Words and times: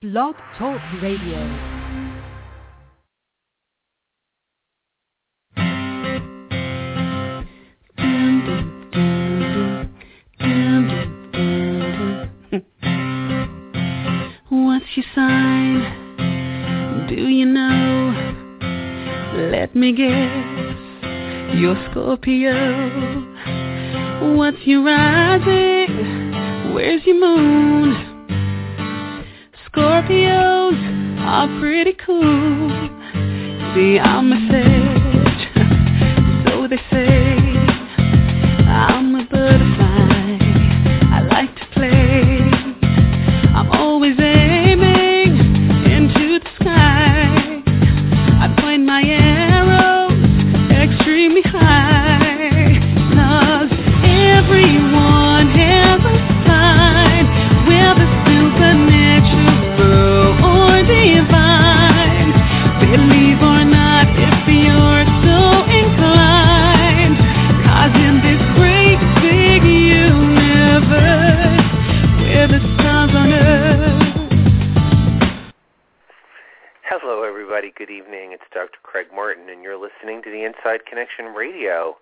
Blog 0.00 0.36
Talk 0.56 0.80
Radio. 1.02 1.40
What's 14.50 14.86
your 14.94 15.04
sign? 15.16 15.82
Do 17.08 17.16
you 17.16 17.46
know? 17.46 18.14
Let 19.50 19.74
me 19.74 19.90
guess. 19.90 20.78
You're 21.56 21.74
Scorpio. 21.90 22.54
What's 24.36 24.58
your 24.64 24.84
rising? 24.84 26.72
Where's 26.72 27.04
your 27.04 27.18
moon? 27.18 28.07
Scorpios 29.72 30.78
are 31.20 31.60
pretty 31.60 31.92
cool. 32.06 32.70
See, 33.74 33.98
I'm 33.98 34.32
a 34.32 34.77
Dr. 78.68 78.80
Craig 78.82 79.06
Martin, 79.14 79.48
and 79.48 79.62
you're 79.62 79.80
listening 79.80 80.20
to 80.22 80.30
the 80.30 80.44
Inside 80.44 80.84
Connection 80.84 81.32
Radio, 81.34 81.96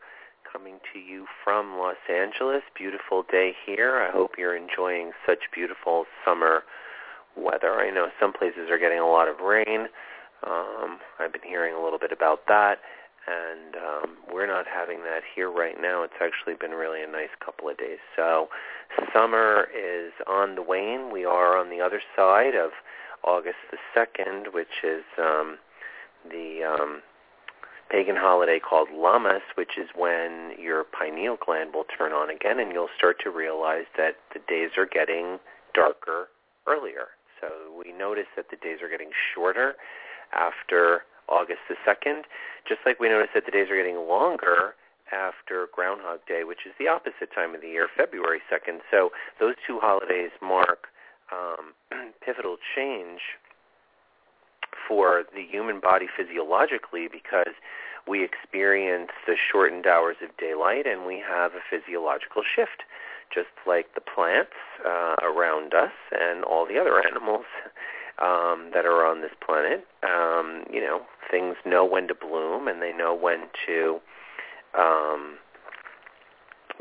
coming 0.50 0.81
to 0.92 0.98
you 0.98 1.27
from 1.45 1.78
Los 1.78 1.95
Angeles. 2.11 2.62
Beautiful 2.77 3.22
day 3.31 3.53
here. 3.64 4.00
I 4.03 4.11
hope 4.11 4.33
you're 4.36 4.56
enjoying 4.56 5.12
such 5.25 5.39
beautiful 5.55 6.06
summer 6.25 6.64
weather. 7.37 7.75
I 7.75 7.91
know 7.91 8.09
some 8.19 8.33
places 8.33 8.69
are 8.69 8.81
getting 8.81 8.98
a 8.98 9.06
lot 9.06 9.28
of 9.28 9.39
rain. 9.39 9.87
Um, 10.44 10.98
I've 11.20 11.33
been 11.33 11.47
hearing 11.47 11.72
a 11.72 11.81
little 11.81 12.00
bit 12.00 12.11
about 12.11 12.41
that, 12.48 12.78
and 13.28 13.77
um, 13.77 14.17
we're 14.33 14.48
not 14.48 14.67
having 14.67 15.03
that 15.05 15.22
here 15.37 15.53
right 15.53 15.81
now. 15.81 16.03
It's 16.03 16.19
actually 16.20 16.55
been 16.59 16.72
really 16.72 17.00
a 17.00 17.06
nice 17.06 17.34
couple 17.44 17.69
of 17.69 17.78
days. 17.78 17.98
So 18.17 18.48
summer 19.12 19.69
is 19.70 20.11
on 20.27 20.56
the 20.56 20.62
wane. 20.62 21.12
We 21.12 21.25
are 21.25 21.56
on 21.56 21.70
the 21.70 21.81
other 21.81 22.00
side 22.17 22.56
of 22.56 22.70
August 23.22 23.59
the 23.70 23.78
2nd, 23.94 24.53
which 24.53 24.83
is 24.83 25.05
um, 25.17 25.59
the 26.30 26.64
um, 26.64 27.02
pagan 27.91 28.16
holiday 28.16 28.58
called 28.58 28.88
Lammas, 28.91 29.42
which 29.55 29.78
is 29.78 29.88
when 29.94 30.52
your 30.58 30.84
pineal 30.84 31.36
gland 31.44 31.74
will 31.74 31.86
turn 31.96 32.12
on 32.12 32.30
again, 32.30 32.58
and 32.58 32.72
you'll 32.72 32.92
start 32.96 33.16
to 33.24 33.30
realize 33.30 33.86
that 33.96 34.16
the 34.32 34.41
days 34.48 34.70
are 34.77 34.86
getting 34.86 35.38
darker 35.74 36.28
earlier. 36.66 37.14
So 37.41 37.48
we 37.77 37.92
notice 37.92 38.27
that 38.36 38.47
the 38.50 38.56
days 38.56 38.78
are 38.82 38.88
getting 38.88 39.10
shorter 39.34 39.74
after 40.32 41.02
August 41.28 41.60
the 41.69 41.77
2nd, 41.86 42.22
just 42.66 42.80
like 42.86 42.98
we 42.98 43.08
notice 43.08 43.30
that 43.34 43.44
the 43.47 43.52
days 43.52 43.69
are 43.70 43.77
getting 43.77 44.08
longer 44.08 44.74
after 45.12 45.69
Groundhog 45.72 46.20
Day, 46.26 46.43
which 46.43 46.66
is 46.66 46.72
the 46.78 46.88
opposite 46.88 47.31
time 47.34 47.54
of 47.54 47.60
the 47.60 47.69
year, 47.69 47.88
February 47.97 48.41
2nd. 48.50 48.81
So 48.91 49.10
those 49.38 49.54
two 49.66 49.78
holidays 49.81 50.31
mark 50.43 50.88
um, 51.31 51.75
pivotal 52.25 52.56
change 52.75 53.20
for 54.86 55.24
the 55.34 55.42
human 55.42 55.80
body 55.80 56.06
physiologically 56.06 57.08
because 57.10 57.54
we 58.06 58.24
experience 58.24 59.10
the 59.26 59.34
shortened 59.36 59.86
hours 59.86 60.16
of 60.22 60.36
daylight 60.36 60.86
and 60.86 61.06
we 61.06 61.22
have 61.26 61.52
a 61.52 61.62
physiological 61.69 62.42
shift, 62.42 62.84
just 63.34 63.50
like 63.66 63.94
the 63.94 64.00
plants 64.00 64.54
uh, 64.84 65.16
around 65.22 65.75
us 65.75 65.92
and 66.12 66.44
all 66.44 66.66
the 66.66 66.78
other 66.78 67.02
animals 67.10 67.44
um, 68.22 68.70
that 68.72 68.86
are 68.86 69.04
on 69.04 69.20
this 69.22 69.34
planet. 69.44 69.86
Um, 70.02 70.64
you 70.72 70.80
know, 70.80 71.02
things 71.30 71.56
know 71.64 71.84
when 71.84 72.06
to 72.08 72.14
bloom 72.14 72.69
and 72.69 72.80
they 72.80 72.92
know 72.92 73.14
when 73.14 73.48
to 73.66 73.98
um, 74.78 75.38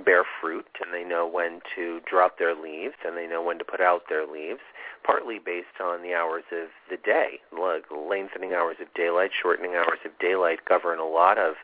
bear 0.03 0.23
fruit 0.41 0.67
and 0.83 0.93
they 0.93 1.03
know 1.07 1.27
when 1.27 1.61
to 1.75 2.01
drop 2.09 2.37
their 2.37 2.55
leaves 2.55 2.95
and 3.05 3.17
they 3.17 3.27
know 3.27 3.41
when 3.41 3.57
to 3.59 3.65
put 3.65 3.81
out 3.81 4.03
their 4.09 4.25
leaves, 4.27 4.61
partly 5.05 5.39
based 5.39 5.79
on 5.81 6.01
the 6.01 6.13
hours 6.13 6.43
of 6.51 6.67
the 6.89 6.97
day. 6.97 7.39
Like 7.51 7.85
lengthening 7.91 8.53
hours 8.53 8.77
of 8.81 8.93
daylight, 8.93 9.31
shortening 9.41 9.75
hours 9.75 9.99
of 10.05 10.11
daylight 10.19 10.59
govern 10.67 10.99
a 10.99 11.07
lot 11.07 11.37
of 11.37 11.55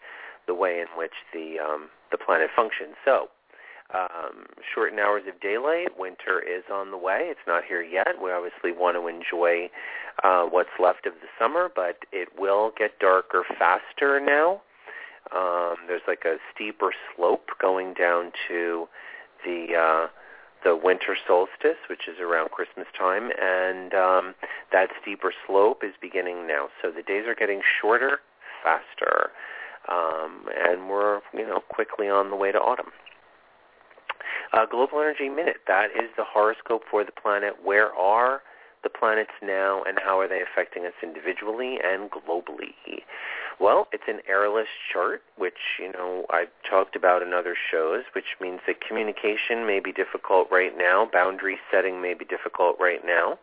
the 0.47 0.53
way 0.53 0.79
in 0.79 0.87
which 0.97 1.13
the 1.33 1.57
um, 1.59 1.89
the 2.11 2.17
planet 2.17 2.49
functions. 2.55 2.95
So, 3.05 3.29
um, 3.93 4.45
shortened 4.73 4.99
hours 4.99 5.23
of 5.27 5.39
daylight, 5.41 5.97
winter 5.97 6.39
is 6.39 6.63
on 6.71 6.91
the 6.91 6.97
way. 6.97 7.27
It's 7.29 7.47
not 7.47 7.63
here 7.63 7.81
yet. 7.81 8.21
We 8.21 8.31
obviously 8.31 8.71
want 8.71 8.95
to 8.97 9.07
enjoy 9.07 9.69
uh, 10.23 10.45
what's 10.45 10.69
left 10.79 11.05
of 11.05 11.13
the 11.21 11.27
summer, 11.39 11.69
but 11.73 11.97
it 12.11 12.29
will 12.39 12.71
get 12.77 12.99
darker 12.99 13.43
faster 13.59 14.19
now. 14.19 14.61
Um, 15.35 15.75
there's 15.87 16.01
like 16.07 16.23
a 16.25 16.37
steeper 16.53 16.91
slope 17.15 17.49
going 17.61 17.93
down 17.93 18.31
to 18.47 18.87
the 19.45 19.75
uh, 19.75 20.07
the 20.63 20.75
winter 20.75 21.17
solstice, 21.27 21.79
which 21.89 22.07
is 22.07 22.19
around 22.19 22.51
Christmas 22.51 22.87
time, 22.97 23.31
and 23.41 23.93
um, 23.93 24.35
that 24.71 24.89
steeper 25.01 25.33
slope 25.47 25.83
is 25.83 25.93
beginning 26.01 26.47
now. 26.47 26.67
So 26.81 26.91
the 26.91 27.01
days 27.01 27.25
are 27.27 27.35
getting 27.35 27.61
shorter, 27.81 28.19
faster, 28.63 29.31
um, 29.89 30.45
and 30.55 30.89
we're 30.89 31.21
you 31.33 31.47
know 31.47 31.61
quickly 31.69 32.09
on 32.09 32.29
the 32.29 32.35
way 32.35 32.51
to 32.51 32.59
autumn. 32.59 32.91
Uh, 34.53 34.65
Global 34.65 34.99
Energy 34.99 35.29
Minute. 35.29 35.57
That 35.67 35.91
is 35.95 36.09
the 36.17 36.25
horoscope 36.27 36.83
for 36.91 37.03
the 37.03 37.11
planet. 37.11 37.53
Where 37.63 37.93
are 37.95 38.41
the 38.83 38.89
planets 38.89 39.31
now, 39.41 39.83
and 39.87 39.97
how 40.03 40.19
are 40.19 40.27
they 40.27 40.41
affecting 40.41 40.85
us 40.85 40.93
individually 41.01 41.77
and 41.83 42.09
globally? 42.11 42.75
Well, 43.61 43.87
it's 43.93 44.05
an 44.07 44.21
airless 44.27 44.69
chart, 44.91 45.21
which, 45.37 45.77
you 45.79 45.91
know, 45.91 46.25
I've 46.31 46.49
talked 46.67 46.95
about 46.95 47.21
in 47.21 47.31
other 47.31 47.55
shows, 47.55 48.05
which 48.15 48.35
means 48.41 48.59
that 48.65 48.81
communication 48.81 49.67
may 49.67 49.79
be 49.79 49.91
difficult 49.91 50.47
right 50.49 50.75
now. 50.75 51.07
Boundary 51.13 51.59
setting 51.71 52.01
may 52.01 52.15
be 52.15 52.25
difficult 52.25 52.77
right 52.79 53.01
now. 53.05 53.37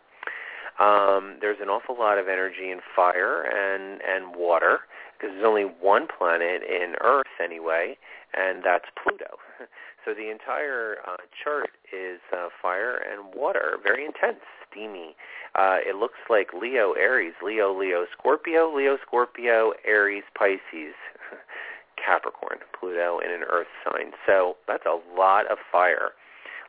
Um, 0.81 1.37
there's 1.41 1.59
an 1.63 1.69
awful 1.69 1.97
lot 1.97 2.19
of 2.19 2.27
energy 2.27 2.73
in 2.73 2.81
fire 2.97 3.43
and, 3.43 4.01
and 4.03 4.35
water 4.35 4.81
because 5.15 5.35
there's 5.35 5.47
only 5.47 5.71
one 5.81 6.09
planet 6.09 6.63
in 6.65 6.95
Earth 7.01 7.39
anyway, 7.41 7.97
and 8.35 8.65
that's 8.65 8.87
Pluto. 9.01 9.39
So 10.05 10.15
the 10.15 10.31
entire 10.31 10.97
uh, 11.07 11.17
chart 11.45 11.69
is 11.93 12.19
uh, 12.33 12.49
fire 12.63 12.97
and 12.97 13.35
water, 13.35 13.77
very 13.83 14.07
intense, 14.07 14.41
steamy. 14.71 15.17
Uh, 15.55 15.79
it 15.85 15.97
looks 15.97 16.19
like 16.29 16.49
Leo, 16.53 16.93
Aries, 16.93 17.35
Leo, 17.43 17.77
Leo, 17.77 18.07
Scorpio, 18.17 18.75
Leo, 18.75 18.99
Scorpio, 19.07 19.73
Aries, 19.87 20.25
Pisces, 20.37 20.95
Capricorn, 21.97 22.59
Pluto 22.79 23.19
in 23.19 23.31
an 23.31 23.43
Earth 23.43 23.69
sign. 23.85 24.13
So 24.27 24.57
that's 24.67 24.87
a 24.87 24.99
lot 25.17 25.51
of 25.51 25.59
fire. 25.71 26.11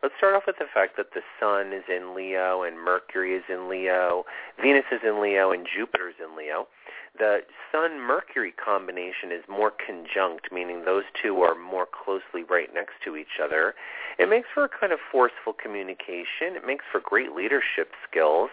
Let's 0.01 0.15
start 0.17 0.33
off 0.33 0.43
with 0.47 0.57
the 0.57 0.65
fact 0.73 0.95
that 0.95 1.11
the 1.13 1.21
Sun 1.39 1.73
is 1.73 1.83
in 1.89 2.15
Leo 2.15 2.63
and 2.63 2.79
Mercury 2.79 3.35
is 3.35 3.43
in 3.49 3.67
Leo, 3.67 4.23
Venus 4.61 4.85
is 4.93 5.01
in 5.03 5.21
Leo, 5.21 5.51
and 5.51 5.67
Jupiter 5.67 6.07
is 6.07 6.15
in 6.23 6.37
Leo. 6.37 6.67
The 7.17 7.39
Sun-Mercury 7.71 8.53
combination 8.53 9.31
is 9.31 9.43
more 9.49 9.71
conjunct, 9.71 10.51
meaning 10.51 10.85
those 10.85 11.03
two 11.21 11.41
are 11.41 11.55
more 11.55 11.85
closely 11.85 12.43
right 12.49 12.73
next 12.73 12.93
to 13.03 13.15
each 13.15 13.39
other. 13.43 13.73
It 14.17 14.29
makes 14.29 14.47
for 14.53 14.63
a 14.63 14.69
kind 14.69 14.93
of 14.93 14.99
forceful 15.11 15.53
communication. 15.53 16.55
It 16.55 16.65
makes 16.65 16.85
for 16.91 16.99
great 16.99 17.33
leadership 17.33 17.91
skills. 18.09 18.49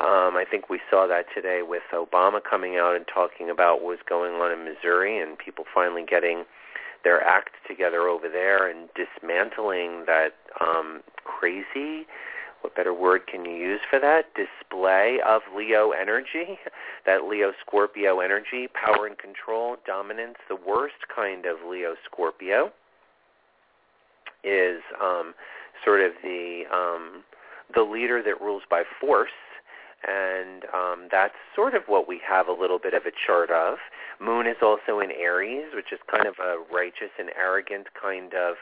Um, 0.00 0.36
I 0.36 0.44
think 0.48 0.68
we 0.68 0.80
saw 0.90 1.06
that 1.06 1.26
today 1.34 1.62
with 1.62 1.82
Obama 1.92 2.40
coming 2.42 2.76
out 2.76 2.94
and 2.94 3.06
talking 3.06 3.48
about 3.48 3.76
what 3.80 3.96
was 3.96 4.04
going 4.08 4.34
on 4.34 4.52
in 4.52 4.64
Missouri 4.64 5.20
and 5.20 5.38
people 5.38 5.64
finally 5.72 6.04
getting 6.08 6.44
their 7.04 7.22
act 7.22 7.50
together 7.68 8.08
over 8.08 8.28
there 8.28 8.68
and 8.68 8.88
dismantling 8.94 10.04
that 10.06 10.34
um, 10.60 11.02
crazy 11.24 12.06
what 12.64 12.74
better 12.74 12.94
word 12.94 13.26
can 13.26 13.44
you 13.44 13.54
use 13.54 13.80
for 13.90 14.00
that? 14.00 14.24
Display 14.34 15.18
of 15.24 15.42
Leo 15.54 15.90
energy, 15.90 16.58
that 17.06 17.24
Leo 17.24 17.52
Scorpio 17.60 18.20
energy, 18.20 18.68
power 18.72 19.06
and 19.06 19.18
control, 19.18 19.76
dominance. 19.86 20.36
The 20.48 20.56
worst 20.56 20.94
kind 21.14 21.44
of 21.44 21.58
Leo 21.68 21.94
Scorpio 22.06 22.72
is 24.42 24.80
um, 24.98 25.34
sort 25.84 26.00
of 26.00 26.12
the 26.22 26.62
um, 26.72 27.22
the 27.74 27.82
leader 27.82 28.22
that 28.22 28.40
rules 28.40 28.62
by 28.70 28.82
force, 28.98 29.36
and 30.08 30.64
um, 30.72 31.08
that's 31.10 31.34
sort 31.54 31.74
of 31.74 31.82
what 31.86 32.08
we 32.08 32.18
have 32.26 32.48
a 32.48 32.52
little 32.52 32.78
bit 32.78 32.94
of 32.94 33.02
a 33.04 33.12
chart 33.26 33.50
of. 33.50 33.76
Moon 34.22 34.46
is 34.46 34.56
also 34.62 35.00
in 35.00 35.10
Aries, 35.12 35.66
which 35.74 35.92
is 35.92 35.98
kind 36.10 36.26
of 36.26 36.34
a 36.40 36.56
righteous 36.72 37.12
and 37.18 37.28
arrogant 37.36 37.88
kind 38.00 38.32
of 38.32 38.56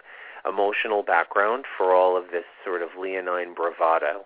emotional 0.48 1.02
background 1.02 1.64
for 1.76 1.94
all 1.94 2.16
of 2.16 2.30
this 2.32 2.44
sort 2.64 2.82
of 2.82 2.90
leonine 2.98 3.54
bravado. 3.54 4.24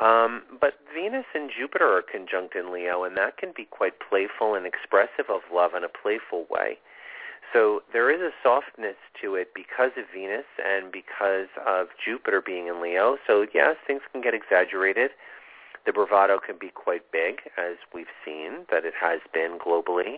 Um, 0.00 0.42
but 0.60 0.74
Venus 0.92 1.26
and 1.34 1.50
Jupiter 1.56 1.86
are 1.86 2.02
conjunct 2.02 2.56
in 2.56 2.72
Leo, 2.72 3.04
and 3.04 3.16
that 3.16 3.36
can 3.36 3.52
be 3.56 3.64
quite 3.64 3.94
playful 4.00 4.54
and 4.54 4.66
expressive 4.66 5.30
of 5.30 5.42
love 5.52 5.72
in 5.76 5.84
a 5.84 5.88
playful 5.88 6.46
way. 6.50 6.78
So 7.52 7.84
there 7.92 8.10
is 8.10 8.20
a 8.20 8.34
softness 8.42 8.96
to 9.22 9.36
it 9.36 9.54
because 9.54 9.92
of 9.96 10.06
Venus 10.12 10.46
and 10.58 10.90
because 10.90 11.46
of 11.64 11.86
Jupiter 12.04 12.42
being 12.44 12.66
in 12.66 12.82
Leo. 12.82 13.16
So 13.28 13.46
yes, 13.54 13.76
things 13.86 14.02
can 14.10 14.20
get 14.20 14.34
exaggerated. 14.34 15.12
The 15.86 15.92
bravado 15.92 16.38
can 16.44 16.56
be 16.58 16.70
quite 16.74 17.10
big, 17.12 17.40
as 17.58 17.76
we've 17.92 18.06
seen 18.24 18.64
that 18.70 18.84
it 18.84 18.94
has 19.00 19.20
been 19.32 19.58
globally. 19.58 20.16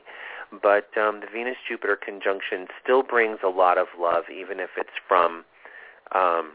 But 0.51 0.97
um, 0.97 1.21
the 1.21 1.27
Venus-Jupiter 1.33 1.97
conjunction 1.97 2.69
still 2.83 3.03
brings 3.03 3.39
a 3.45 3.49
lot 3.49 3.79
of 3.79 3.89
love, 3.99 4.25
even 4.31 4.61
if 4.61 4.71
it's 4.77 4.91
from 5.09 5.45
um, 6.15 6.53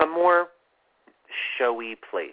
a 0.00 0.06
more 0.06 0.48
showy 1.58 1.96
place, 2.10 2.32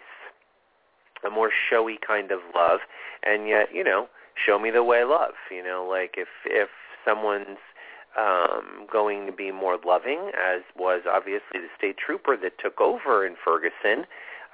a 1.26 1.30
more 1.30 1.50
showy 1.70 1.98
kind 2.06 2.30
of 2.30 2.40
love. 2.54 2.80
And 3.22 3.48
yet, 3.48 3.68
you 3.72 3.82
know, 3.82 4.08
show 4.46 4.58
me 4.58 4.70
the 4.70 4.84
way 4.84 5.04
love. 5.04 5.34
You 5.50 5.62
know, 5.62 5.86
like 5.88 6.16
if 6.18 6.28
if 6.44 6.68
someone's 7.02 7.58
um, 8.18 8.86
going 8.92 9.26
to 9.26 9.32
be 9.32 9.52
more 9.52 9.78
loving, 9.84 10.32
as 10.36 10.62
was 10.76 11.02
obviously 11.10 11.60
the 11.60 11.68
state 11.76 11.96
trooper 11.96 12.36
that 12.36 12.58
took 12.62 12.80
over 12.80 13.26
in 13.26 13.36
Ferguson. 13.42 14.06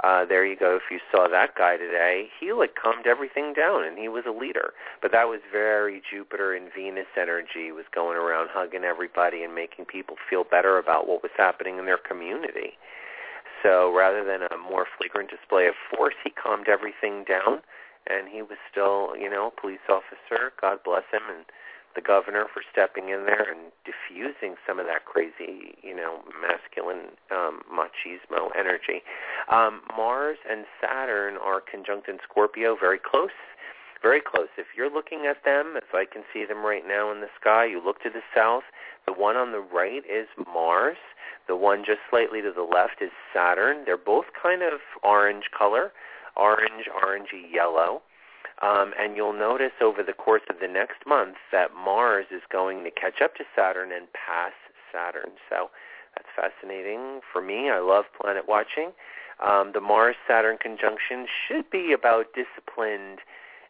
Uh, 0.03 0.25
there 0.25 0.45
you 0.45 0.57
go. 0.57 0.77
If 0.77 0.91
you 0.91 0.99
saw 1.11 1.29
that 1.29 1.55
guy 1.57 1.77
today, 1.77 2.29
he 2.41 2.53
like 2.53 2.75
calmed 2.75 3.07
everything 3.07 3.53
down, 3.53 3.85
and 3.85 3.99
he 3.99 4.09
was 4.09 4.25
a 4.27 4.33
leader. 4.33 4.73
But 5.01 5.13
that 5.13 5.29
was 5.29 5.41
very 5.51 6.03
Jupiter 6.11 6.55
and 6.55 6.73
Venus 6.75 7.07
energy. 7.17 7.71
Was 7.71 7.87
going 7.95 8.17
around 8.17 8.49
hugging 8.51 8.85
everybody 8.85 9.45
and 9.45 9.55
making 9.55 9.87
people 9.87 10.17
feel 10.29 10.45
better 10.45 10.79
about 10.79 11.07
what 11.07 11.23
was 11.23 11.33
happening 11.37 11.79
in 11.79 11.87
their 11.87 11.99
community. 11.99 12.79
So 13.63 13.95
rather 13.95 14.25
than 14.25 14.43
a 14.43 14.59
more 14.59 14.87
flagrant 14.99 15.31
display 15.31 15.69
of 15.69 15.75
force, 15.95 16.15
he 16.25 16.31
calmed 16.31 16.67
everything 16.69 17.23
down 17.23 17.63
and 18.07 18.29
he 18.29 18.43
was 18.43 18.59
still, 18.71 19.15
you 19.17 19.31
know, 19.31 19.53
a 19.55 19.61
police 19.61 19.85
officer. 19.89 20.53
God 20.61 20.79
bless 20.85 21.07
him, 21.13 21.23
and 21.31 21.45
the 21.95 22.01
governor 22.01 22.47
for 22.53 22.63
stepping 22.71 23.09
in 23.11 23.25
there 23.27 23.47
and 23.51 23.73
diffusing 23.85 24.57
some 24.67 24.79
of 24.79 24.87
that 24.87 25.05
crazy, 25.05 25.75
you 25.83 25.95
know, 25.95 26.21
masculine 26.41 27.17
um, 27.31 27.63
machismo 27.71 28.51
energy. 28.59 29.03
Um, 29.51 29.83
Mars 29.97 30.39
and 30.49 30.65
Saturn 30.81 31.37
are 31.37 31.61
conjunct 31.61 32.09
in 32.09 32.19
Scorpio, 32.23 32.77
very 32.79 32.99
close. 32.99 33.37
Very 34.03 34.21
close. 34.21 34.49
If 34.59 34.67
you're 34.77 34.93
looking 34.93 35.27
at 35.31 35.45
them, 35.45 35.75
if 35.77 35.95
I 35.95 36.05
can 36.11 36.25
see 36.33 36.45
them 36.45 36.65
right 36.67 36.83
now 36.87 37.13
in 37.13 37.21
the 37.21 37.31
sky, 37.41 37.67
you 37.67 37.81
look 37.85 38.03
to 38.03 38.11
the 38.11 38.23
south. 38.35 38.65
The 39.07 39.13
one 39.13 39.37
on 39.37 39.53
the 39.53 39.61
right 39.61 40.03
is 40.05 40.27
Mars. 40.53 40.97
The 41.47 41.55
one 41.55 41.85
just 41.87 42.01
slightly 42.11 42.43
to 42.43 42.51
the 42.51 42.67
left 42.67 43.01
is 43.01 43.11
Saturn. 43.33 43.85
They're 43.87 43.97
both 43.97 44.27
kind 44.43 44.63
of 44.63 44.81
orange 45.05 45.45
color 45.57 45.93
orange, 46.37 46.87
orangey 46.89 47.53
yellow. 47.53 48.03
Um, 48.61 48.93
and 48.99 49.17
you'll 49.17 49.33
notice 49.33 49.73
over 49.83 50.03
the 50.03 50.13
course 50.13 50.43
of 50.49 50.57
the 50.61 50.69
next 50.69 51.05
month 51.07 51.37
that 51.51 51.75
Mars 51.75 52.27
is 52.31 52.43
going 52.51 52.85
to 52.85 52.91
catch 52.91 53.21
up 53.23 53.35
to 53.37 53.45
Saturn 53.57 53.91
and 53.93 54.07
pass 54.13 54.53
Saturn. 54.93 55.33
So 55.51 55.71
that's 56.15 56.29
fascinating 56.37 57.21
for 57.33 57.43
me. 57.43 57.71
I 57.71 57.81
love 57.81 58.05
planet 58.21 58.45
watching. 58.47 58.93
Um, 59.45 59.73
the 59.75 59.81
Mars-Saturn 59.81 60.59
conjunction 60.59 61.27
should 61.49 61.69
be 61.71 61.93
about 61.93 62.27
disciplined 62.35 63.19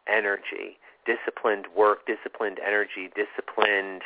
energy, 0.06 0.76
disciplined 1.06 1.66
work, 1.74 2.06
disciplined 2.06 2.58
energy, 2.64 3.08
disciplined 3.14 4.02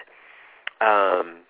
um, 0.81 1.43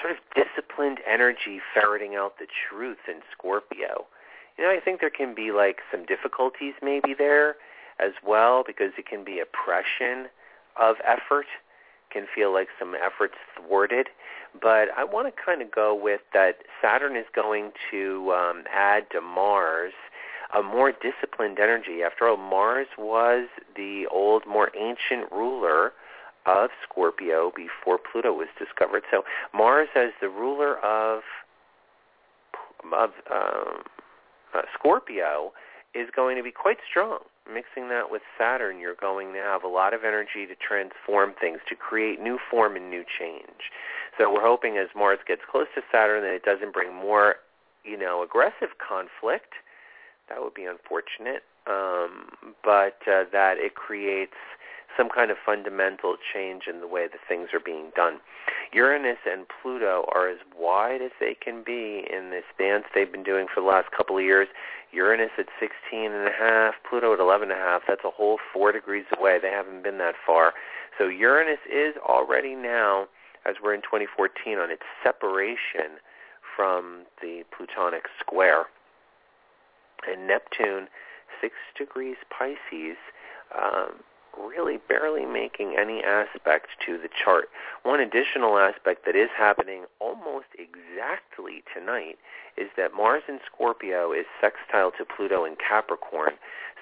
sort 0.00 0.12
of 0.12 0.18
disciplined 0.34 0.98
energy 1.06 1.60
ferreting 1.74 2.14
out 2.14 2.38
the 2.38 2.46
truth 2.46 2.98
in 3.08 3.20
Scorpio 3.32 4.06
you 4.60 4.66
know, 4.66 4.72
I 4.72 4.78
think 4.78 5.00
there 5.00 5.08
can 5.08 5.34
be 5.34 5.52
like 5.52 5.78
some 5.90 6.04
difficulties 6.04 6.74
maybe 6.82 7.14
there 7.16 7.56
as 7.98 8.12
well 8.24 8.62
because 8.66 8.92
it 8.98 9.06
can 9.06 9.24
be 9.24 9.40
oppression 9.40 10.28
of 10.78 10.96
effort, 11.02 11.46
can 12.12 12.26
feel 12.34 12.52
like 12.52 12.68
some 12.78 12.94
efforts 12.94 13.36
thwarted. 13.56 14.08
But 14.60 14.88
I 14.94 15.04
want 15.04 15.34
to 15.34 15.42
kind 15.42 15.62
of 15.62 15.70
go 15.70 15.94
with 15.94 16.20
that 16.34 16.58
Saturn 16.82 17.16
is 17.16 17.24
going 17.34 17.72
to 17.90 18.32
um, 18.32 18.64
add 18.70 19.10
to 19.12 19.22
Mars 19.22 19.94
a 20.54 20.62
more 20.62 20.92
disciplined 20.92 21.58
energy. 21.58 22.02
After 22.02 22.28
all, 22.28 22.36
Mars 22.36 22.88
was 22.98 23.48
the 23.76 24.06
old, 24.10 24.46
more 24.46 24.70
ancient 24.76 25.32
ruler 25.32 25.92
of 26.44 26.68
Scorpio 26.82 27.50
before 27.56 27.98
Pluto 27.98 28.32
was 28.34 28.48
discovered. 28.58 29.04
So 29.10 29.22
Mars 29.54 29.88
as 29.94 30.10
the 30.20 30.28
ruler 30.28 30.76
of 30.78 31.22
of 32.92 33.10
um, 33.30 33.82
uh, 34.54 34.62
Scorpio 34.78 35.52
is 35.94 36.08
going 36.14 36.36
to 36.36 36.42
be 36.42 36.52
quite 36.52 36.78
strong. 36.88 37.18
Mixing 37.52 37.88
that 37.88 38.10
with 38.10 38.22
Saturn, 38.38 38.78
you're 38.78 38.94
going 38.94 39.32
to 39.32 39.40
have 39.40 39.64
a 39.64 39.68
lot 39.68 39.92
of 39.92 40.04
energy 40.04 40.46
to 40.46 40.54
transform 40.54 41.34
things, 41.40 41.58
to 41.68 41.74
create 41.74 42.20
new 42.20 42.38
form 42.50 42.76
and 42.76 42.90
new 42.90 43.04
change. 43.18 43.72
So 44.16 44.32
we're 44.32 44.46
hoping 44.46 44.76
as 44.76 44.88
Mars 44.94 45.18
gets 45.26 45.42
close 45.50 45.66
to 45.74 45.82
Saturn 45.90 46.22
that 46.22 46.34
it 46.34 46.44
doesn't 46.44 46.72
bring 46.72 46.94
more, 46.94 47.36
you 47.84 47.98
know, 47.98 48.22
aggressive 48.22 48.78
conflict. 48.78 49.54
That 50.28 50.42
would 50.42 50.54
be 50.54 50.64
unfortunate. 50.64 51.42
Um, 51.66 52.54
but 52.62 52.98
uh, 53.06 53.24
that 53.32 53.58
it 53.58 53.74
creates 53.74 54.38
some 54.96 55.08
kind 55.08 55.30
of 55.30 55.36
fundamental 55.44 56.16
change 56.32 56.64
in 56.68 56.80
the 56.80 56.86
way 56.86 57.06
that 57.06 57.20
things 57.28 57.48
are 57.52 57.60
being 57.60 57.90
done. 57.94 58.18
Uranus 58.72 59.18
and 59.30 59.46
Pluto 59.48 60.06
are 60.14 60.28
as 60.28 60.38
wide 60.56 61.02
as 61.02 61.10
they 61.18 61.34
can 61.34 61.62
be 61.64 62.04
in 62.10 62.30
this 62.30 62.44
dance 62.58 62.84
they've 62.94 63.10
been 63.10 63.22
doing 63.22 63.46
for 63.52 63.60
the 63.60 63.66
last 63.66 63.90
couple 63.90 64.16
of 64.16 64.24
years. 64.24 64.48
Uranus 64.92 65.30
at 65.38 65.46
16 65.58 66.12
and 66.12 66.28
a 66.28 66.32
half, 66.36 66.74
Pluto 66.88 67.12
at 67.12 67.20
11 67.20 67.50
and 67.50 67.60
a 67.60 67.62
half. 67.62 67.82
That's 67.86 68.04
a 68.04 68.10
whole 68.10 68.38
four 68.52 68.72
degrees 68.72 69.04
away. 69.16 69.38
They 69.40 69.50
haven't 69.50 69.82
been 69.82 69.98
that 69.98 70.14
far. 70.26 70.54
So 70.98 71.06
Uranus 71.06 71.60
is 71.70 71.94
already 72.06 72.54
now, 72.54 73.06
as 73.46 73.56
we're 73.62 73.74
in 73.74 73.82
2014, 73.82 74.58
on 74.58 74.70
its 74.70 74.82
separation 75.02 75.98
from 76.56 77.04
the 77.22 77.44
Plutonic 77.56 78.04
square. 78.18 78.64
And 80.06 80.26
Neptune, 80.26 80.88
six 81.40 81.54
degrees 81.78 82.16
Pisces, 82.30 82.96
um, 83.54 84.00
really 84.38 84.78
barely 84.88 85.26
making 85.26 85.76
any 85.78 86.02
aspect 86.02 86.68
to 86.86 86.98
the 86.98 87.08
chart. 87.08 87.48
One 87.82 88.00
additional 88.00 88.58
aspect 88.58 89.04
that 89.06 89.16
is 89.16 89.30
happening 89.36 89.84
almost 90.00 90.46
exactly 90.54 91.62
tonight 91.74 92.18
is 92.56 92.68
that 92.76 92.94
Mars 92.94 93.22
in 93.28 93.40
Scorpio 93.46 94.12
is 94.12 94.26
sextile 94.40 94.90
to 94.98 95.04
Pluto 95.04 95.44
in 95.44 95.56
Capricorn. 95.56 96.34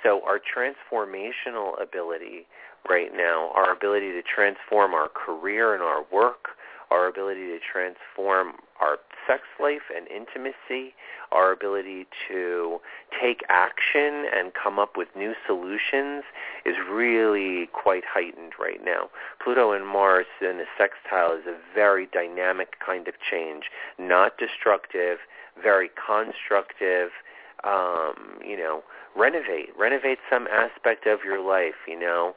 So 0.03 0.23
our 0.25 0.39
transformational 0.39 1.81
ability 1.81 2.47
right 2.89 3.11
now, 3.15 3.51
our 3.55 3.73
ability 3.73 4.13
to 4.13 4.23
transform 4.23 4.95
our 4.95 5.09
career 5.09 5.75
and 5.75 5.83
our 5.83 6.05
work, 6.13 6.51
our 6.91 7.09
ability 7.09 7.47
to 7.47 7.59
transform 7.61 8.55
our 8.81 8.99
sex 9.27 9.43
life 9.61 9.91
and 9.95 10.07
intimacy, 10.09 10.95
our 11.33 11.53
ability 11.53 12.07
to 12.29 12.79
take 13.21 13.43
action 13.49 14.25
and 14.35 14.53
come 14.55 14.79
up 14.79 14.97
with 14.97 15.09
new 15.17 15.35
solutions 15.47 16.25
is 16.65 16.77
really 16.91 17.69
quite 17.73 18.05
heightened 18.07 18.53
right 18.59 18.83
now. 18.85 19.11
Pluto 19.43 19.73
and 19.73 19.87
Mars 19.87 20.27
in 20.41 20.61
a 20.61 20.65
sextile 20.79 21.33
is 21.33 21.47
a 21.47 21.57
very 21.75 22.09
dynamic 22.13 22.77
kind 22.85 23.09
of 23.09 23.15
change, 23.31 23.65
not 23.99 24.39
destructive, 24.39 25.19
very 25.63 25.91
constructive, 26.07 27.11
um, 27.65 28.39
you 28.45 28.57
know, 28.57 28.83
renovate, 29.17 29.71
renovate 29.79 30.19
some 30.31 30.47
aspect 30.47 31.07
of 31.07 31.21
your 31.25 31.45
life, 31.45 31.75
you 31.87 31.99
know, 31.99 32.35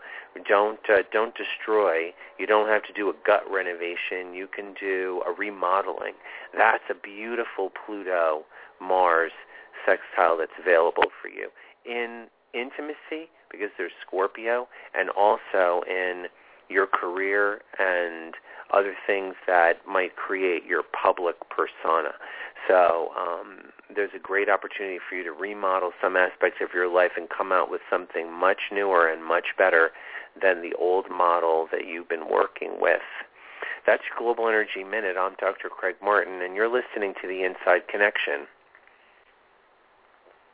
don't 0.47 0.79
uh, 0.89 1.03
don't 1.11 1.35
destroy. 1.35 2.13
You 2.39 2.47
don't 2.47 2.67
have 2.67 2.83
to 2.83 2.93
do 2.93 3.09
a 3.09 3.13
gut 3.25 3.43
renovation. 3.49 4.33
You 4.33 4.47
can 4.47 4.73
do 4.79 5.21
a 5.27 5.31
remodeling. 5.31 6.13
That's 6.57 6.83
a 6.89 6.95
beautiful 6.95 7.71
Pluto 7.85 8.45
Mars 8.79 9.31
sextile 9.85 10.37
that's 10.37 10.51
available 10.59 11.11
for 11.21 11.27
you 11.27 11.49
in 11.85 12.27
intimacy 12.53 13.29
because 13.51 13.69
there's 13.77 13.91
Scorpio, 14.05 14.67
and 14.93 15.09
also 15.09 15.83
in 15.87 16.27
your 16.69 16.87
career 16.87 17.61
and 17.77 18.35
other 18.73 18.95
things 19.05 19.35
that 19.47 19.85
might 19.87 20.15
create 20.15 20.65
your 20.65 20.83
public 20.83 21.35
persona. 21.49 22.13
So 22.67 23.09
um, 23.17 23.71
there's 23.93 24.11
a 24.15 24.19
great 24.19 24.49
opportunity 24.49 24.99
for 25.09 25.15
you 25.15 25.23
to 25.23 25.31
remodel 25.31 25.91
some 26.01 26.15
aspects 26.15 26.59
of 26.61 26.69
your 26.73 26.91
life 26.91 27.11
and 27.17 27.27
come 27.29 27.51
out 27.51 27.69
with 27.69 27.81
something 27.89 28.31
much 28.31 28.71
newer 28.71 29.07
and 29.11 29.23
much 29.23 29.47
better 29.57 29.91
than 30.39 30.61
the 30.61 30.73
old 30.79 31.09
model 31.09 31.67
that 31.71 31.87
you've 31.87 32.07
been 32.07 32.29
working 32.29 32.77
with. 32.79 33.01
That's 33.85 34.03
your 34.09 34.17
Global 34.19 34.47
Energy 34.47 34.83
Minute. 34.83 35.15
I'm 35.19 35.35
Dr. 35.39 35.69
Craig 35.69 35.95
Martin, 36.03 36.41
and 36.41 36.55
you're 36.55 36.69
listening 36.69 37.13
to 37.21 37.27
the 37.27 37.43
Inside 37.43 37.87
Connection. 37.87 38.45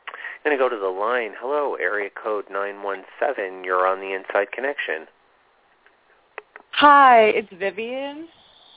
I'm 0.08 0.44
going 0.44 0.56
to 0.56 0.62
go 0.62 0.68
to 0.68 0.80
the 0.80 0.88
line. 0.88 1.32
Hello, 1.38 1.74
area 1.74 2.10
code 2.10 2.46
917. 2.50 3.64
You're 3.64 3.86
on 3.86 4.00
the 4.00 4.14
Inside 4.14 4.50
Connection. 4.52 5.06
Hi, 6.72 7.32
it's 7.34 7.48
Vivian. 7.58 8.28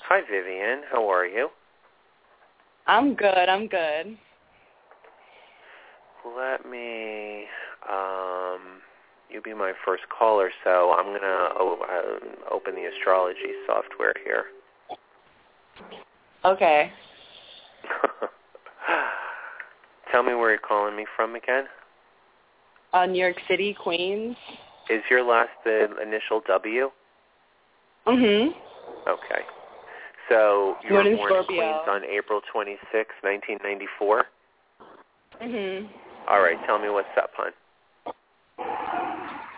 Hi, 0.08 0.22
Vivian. 0.30 0.82
How 0.92 1.12
are 1.12 1.26
you? 1.26 1.50
I'm 2.88 3.16
good. 3.16 3.50
I'm 3.50 3.68
good. 3.68 4.18
Let 6.38 6.70
me. 6.70 7.46
Um, 7.90 8.82
you 9.30 9.42
be 9.42 9.54
my 9.54 9.74
first 9.86 10.04
caller, 10.18 10.50
so 10.64 10.96
I'm 10.98 11.06
going 11.06 11.22
to 11.22 11.50
oh, 11.60 11.78
uh, 11.82 12.54
open 12.54 12.76
the 12.76 12.86
astrology 12.86 13.54
software 13.68 14.14
here. 14.24 14.46
Okay. 16.44 16.92
Tell 20.12 20.24
me 20.24 20.34
where 20.34 20.50
you're 20.50 20.60
calling 20.60 20.96
me 20.96 21.06
from 21.16 21.36
again. 21.36 21.66
Uh, 22.94 23.06
New 23.06 23.20
York 23.20 23.38
City, 23.48 23.76
Queens. 23.82 24.36
Is 24.90 25.02
your 25.10 25.24
last 25.24 25.52
the 25.64 25.88
initial 26.02 26.42
W? 26.48 26.90
Mhm. 28.08 28.56
Okay. 29.08 29.42
So 30.30 30.78
you 30.84 30.94
were 30.94 31.04
born 31.04 31.34
in 31.36 31.44
Queens 31.46 31.88
on 31.88 32.04
April 32.06 32.42
26, 32.52 33.14
1994. 33.22 34.28
Mhm. 35.42 35.90
All 36.28 36.42
right. 36.42 36.58
Tell 36.66 36.80
me 36.80 36.90
what's 36.90 37.16
up, 37.18 37.32
hon. 37.36 37.54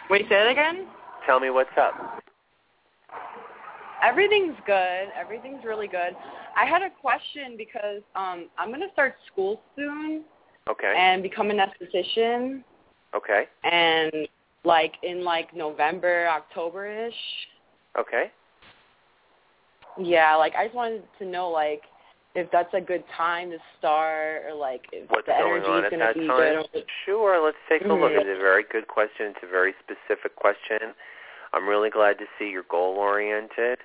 Wait, 0.09 0.27
say 0.29 0.35
that 0.35 0.47
again. 0.47 0.87
Tell 1.25 1.39
me 1.39 1.49
what's 1.49 1.75
up. 1.77 2.21
Everything's 4.01 4.59
good. 4.65 5.09
Everything's 5.15 5.63
really 5.63 5.87
good. 5.87 6.15
I 6.55 6.65
had 6.65 6.81
a 6.81 6.89
question 6.89 7.55
because 7.57 8.01
um 8.15 8.49
I'm 8.57 8.69
gonna 8.71 8.91
start 8.91 9.15
school 9.27 9.61
soon 9.75 10.25
Okay. 10.67 10.93
and 10.95 11.21
become 11.23 11.49
an 11.51 11.57
esthetician, 11.59 12.63
Okay. 13.13 13.47
and 13.63 14.27
like 14.63 14.95
in 15.03 15.23
like 15.23 15.53
November, 15.53 16.27
October 16.27 16.85
ish. 16.85 17.47
Okay. 17.97 18.31
Yeah, 19.97 20.35
like 20.35 20.53
I 20.55 20.65
just 20.65 20.75
wanted 20.75 21.03
to 21.19 21.25
know 21.25 21.49
like 21.49 21.83
if 22.35 22.49
that's 22.51 22.73
a 22.73 22.81
good 22.81 23.03
time 23.15 23.51
to 23.51 23.57
start 23.77 24.43
or 24.47 24.55
like 24.55 24.81
if 24.91 25.09
What's 25.09 25.27
the 25.27 25.35
energy 25.35 25.69
is 25.69 25.91
gonna 25.91 26.05
that 26.05 26.15
be 26.15 26.27
time? 26.27 26.63
good. 26.73 26.85
Sure. 27.05 27.43
Let's 27.43 27.57
take 27.69 27.83
a 27.85 27.93
look. 27.93 28.11
Mhm. 28.11 28.21
It's 28.21 28.39
a 28.39 28.41
very 28.41 28.63
good 28.63 28.87
question. 28.87 29.27
It's 29.27 29.43
a 29.43 29.47
very 29.47 29.75
specific 29.83 30.35
question. 30.35 30.95
I'm 31.53 31.67
really 31.69 31.91
glad 31.91 32.17
to 32.17 32.25
see 32.39 32.49
you're 32.49 32.63
goal 32.63 32.97
oriented. 32.97 33.77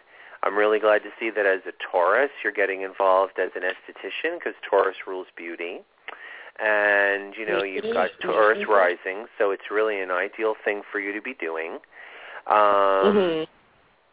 I'm 0.42 0.56
really 0.56 0.78
glad 0.78 1.02
to 1.02 1.10
see 1.18 1.30
that 1.30 1.44
as 1.44 1.60
a 1.66 1.72
Taurus, 1.72 2.30
you're 2.42 2.52
getting 2.52 2.82
involved 2.82 3.38
as 3.38 3.50
an 3.56 3.62
esthetician 3.62 4.38
because 4.38 4.54
Taurus 4.62 4.96
rules 5.06 5.26
beauty. 5.36 5.82
And, 6.60 7.36
you 7.36 7.44
know, 7.44 7.62
you've 7.62 7.92
got 7.92 8.10
Taurus 8.20 8.66
rising, 8.66 9.26
so 9.36 9.50
it's 9.50 9.70
really 9.70 10.00
an 10.00 10.10
ideal 10.10 10.54
thing 10.64 10.82
for 10.90 11.00
you 11.00 11.12
to 11.12 11.20
be 11.20 11.34
doing. 11.34 11.80
Um, 12.46 13.14
Mhm. 13.14 13.48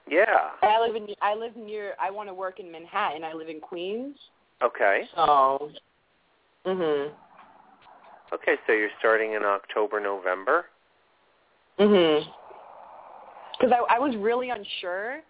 Yeah. 0.09 0.51
I 0.61 0.79
live 0.79 0.95
in 0.95 1.07
I 1.21 1.33
live 1.35 1.55
near 1.55 1.93
I 1.99 2.11
want 2.11 2.29
to 2.29 2.33
work 2.33 2.59
in 2.59 2.71
Manhattan. 2.71 3.23
I 3.23 3.33
live 3.33 3.49
in 3.49 3.59
Queens. 3.59 4.15
Okay. 4.61 5.07
So 5.15 5.71
Mhm. 6.65 7.11
Okay, 8.33 8.55
so 8.65 8.73
you're 8.73 8.89
starting 8.99 9.33
in 9.33 9.43
October, 9.43 9.99
November? 9.99 10.65
Mhm. 11.79 12.25
Cuz 13.59 13.71
I 13.71 13.95
I 13.95 13.99
was 13.99 14.15
really 14.17 14.49
unsure 14.49 15.21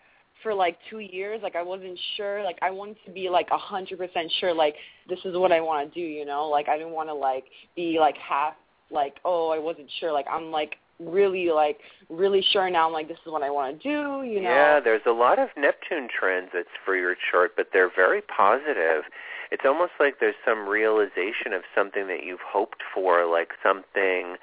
for 0.44 0.54
like 0.54 0.78
2 0.90 1.00
years. 1.00 1.42
Like 1.42 1.56
I 1.56 1.62
wasn't 1.62 1.98
sure. 2.16 2.44
Like 2.44 2.60
I 2.62 2.70
wanted 2.70 2.98
to 3.06 3.12
be 3.12 3.30
like 3.30 3.50
a 3.52 3.58
100% 3.58 4.32
sure 4.40 4.54
like 4.54 4.76
this 5.08 5.20
is 5.26 5.38
what 5.38 5.52
I 5.52 5.62
want 5.62 5.88
to 5.88 6.00
do, 6.00 6.06
you 6.06 6.26
know? 6.26 6.48
Like 6.50 6.68
I 6.68 6.78
didn't 6.78 6.94
want 6.94 7.10
to 7.10 7.14
like 7.14 7.46
be 7.76 7.98
like 8.00 8.18
half 8.18 8.56
like 8.92 9.16
oh, 9.24 9.50
I 9.50 9.60
wasn't 9.60 9.90
sure. 10.00 10.12
Like 10.12 10.28
I'm 10.30 10.52
like 10.52 10.78
really 11.00 11.50
like 11.50 11.80
really 12.10 12.42
sure 12.52 12.70
now. 12.70 12.88
I'm 12.88 12.94
like 12.94 13.08
this 13.08 13.18
is 13.26 13.32
what 13.32 13.44
I 13.44 13.50
want 13.50 13.82
to 13.82 13.84
do, 13.84 14.28
you 14.28 14.42
know? 14.42 14.50
Yeah, 14.50 14.80
there's 14.80 15.06
a 15.06 15.12
lot 15.12 15.40
of 15.40 15.50
Neptune 15.58 16.08
transits 16.08 16.70
for 16.86 16.96
your 16.96 17.16
chart, 17.32 17.52
but 17.58 17.70
they're 17.74 17.92
very 17.94 18.22
positive. 18.22 19.04
It's 19.52 19.64
almost 19.66 19.92
like 20.00 20.20
there's 20.20 20.36
some 20.46 20.68
realization 20.68 21.54
of 21.54 21.62
something 21.76 22.08
that 22.08 22.24
you've 22.24 22.44
hoped 22.46 22.82
for, 22.94 23.26
like 23.26 23.52
something 23.62 24.38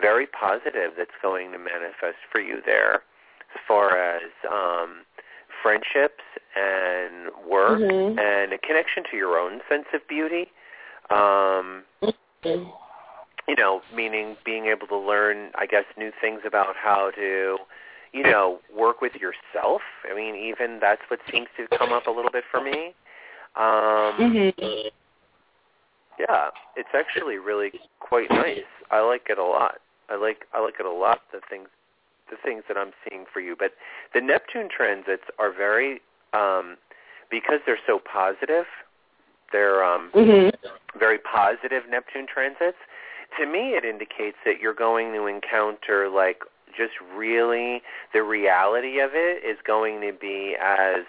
very 0.00 0.26
positive 0.26 0.92
that's 0.96 1.16
going 1.22 1.52
to 1.52 1.58
manifest 1.58 2.18
for 2.30 2.40
you 2.40 2.60
there 2.64 3.02
as 3.54 3.60
far 3.66 3.98
as 3.98 4.30
um 4.50 5.04
friendships 5.62 6.22
and 6.54 7.30
work 7.48 7.80
Mhm. 7.80 8.18
and 8.18 8.52
a 8.52 8.58
connection 8.58 9.04
to 9.10 9.16
your 9.16 9.38
own 9.38 9.62
sense 9.68 9.86
of 9.92 10.06
beauty. 10.06 10.52
Um 11.10 11.84
Mhm. 12.02 12.72
You 13.48 13.54
know, 13.54 13.80
meaning 13.94 14.36
being 14.44 14.66
able 14.66 14.86
to 14.88 14.96
learn, 14.96 15.50
I 15.54 15.66
guess, 15.66 15.84
new 15.96 16.10
things 16.20 16.40
about 16.46 16.74
how 16.76 17.10
to, 17.16 17.58
you 18.12 18.22
know, 18.22 18.58
work 18.76 19.00
with 19.00 19.14
yourself. 19.14 19.82
I 20.10 20.14
mean, 20.14 20.34
even 20.34 20.78
that's 20.80 21.02
what 21.08 21.20
seems 21.30 21.48
to 21.56 21.78
come 21.78 21.92
up 21.92 22.06
a 22.06 22.10
little 22.10 22.30
bit 22.30 22.44
for 22.50 22.60
me. 22.60 22.94
Um, 23.54 24.14
Mhm. 24.18 24.90
yeah, 26.18 26.50
it's 26.76 26.94
actually 26.94 27.38
really 27.38 27.72
quite 28.00 28.30
nice. 28.30 28.64
I 28.90 29.00
like 29.00 29.28
it 29.30 29.38
a 29.38 29.44
lot. 29.44 29.80
I 30.08 30.16
like 30.16 30.46
I 30.52 30.60
like 30.60 30.78
it 30.78 30.86
a 30.86 30.90
lot. 30.90 31.22
The 31.32 31.40
things 31.48 31.68
the 32.30 32.36
things 32.36 32.64
that 32.68 32.76
I'm 32.76 32.92
seeing 33.08 33.24
for 33.26 33.40
you, 33.40 33.54
but 33.56 33.74
the 34.12 34.20
Neptune 34.20 34.68
transits 34.68 35.24
are 35.38 35.50
very 35.50 36.02
um, 36.32 36.76
because 37.30 37.60
they're 37.64 37.78
so 37.86 37.98
positive. 37.98 38.66
They're 39.52 39.84
um, 39.84 40.10
Mhm. 40.12 40.52
very 40.98 41.18
positive 41.18 41.88
Neptune 41.88 42.26
transits, 42.26 42.78
to 43.38 43.46
me 43.46 43.74
it 43.76 43.84
indicates 43.84 44.36
that 44.44 44.60
you're 44.60 44.74
going 44.74 45.12
to 45.12 45.26
encounter 45.26 46.08
like 46.08 46.40
just 46.76 46.92
really 47.14 47.82
the 48.12 48.22
reality 48.22 49.00
of 49.00 49.10
it 49.14 49.44
is 49.44 49.58
going 49.66 50.00
to 50.02 50.12
be 50.12 50.56
as 50.60 51.04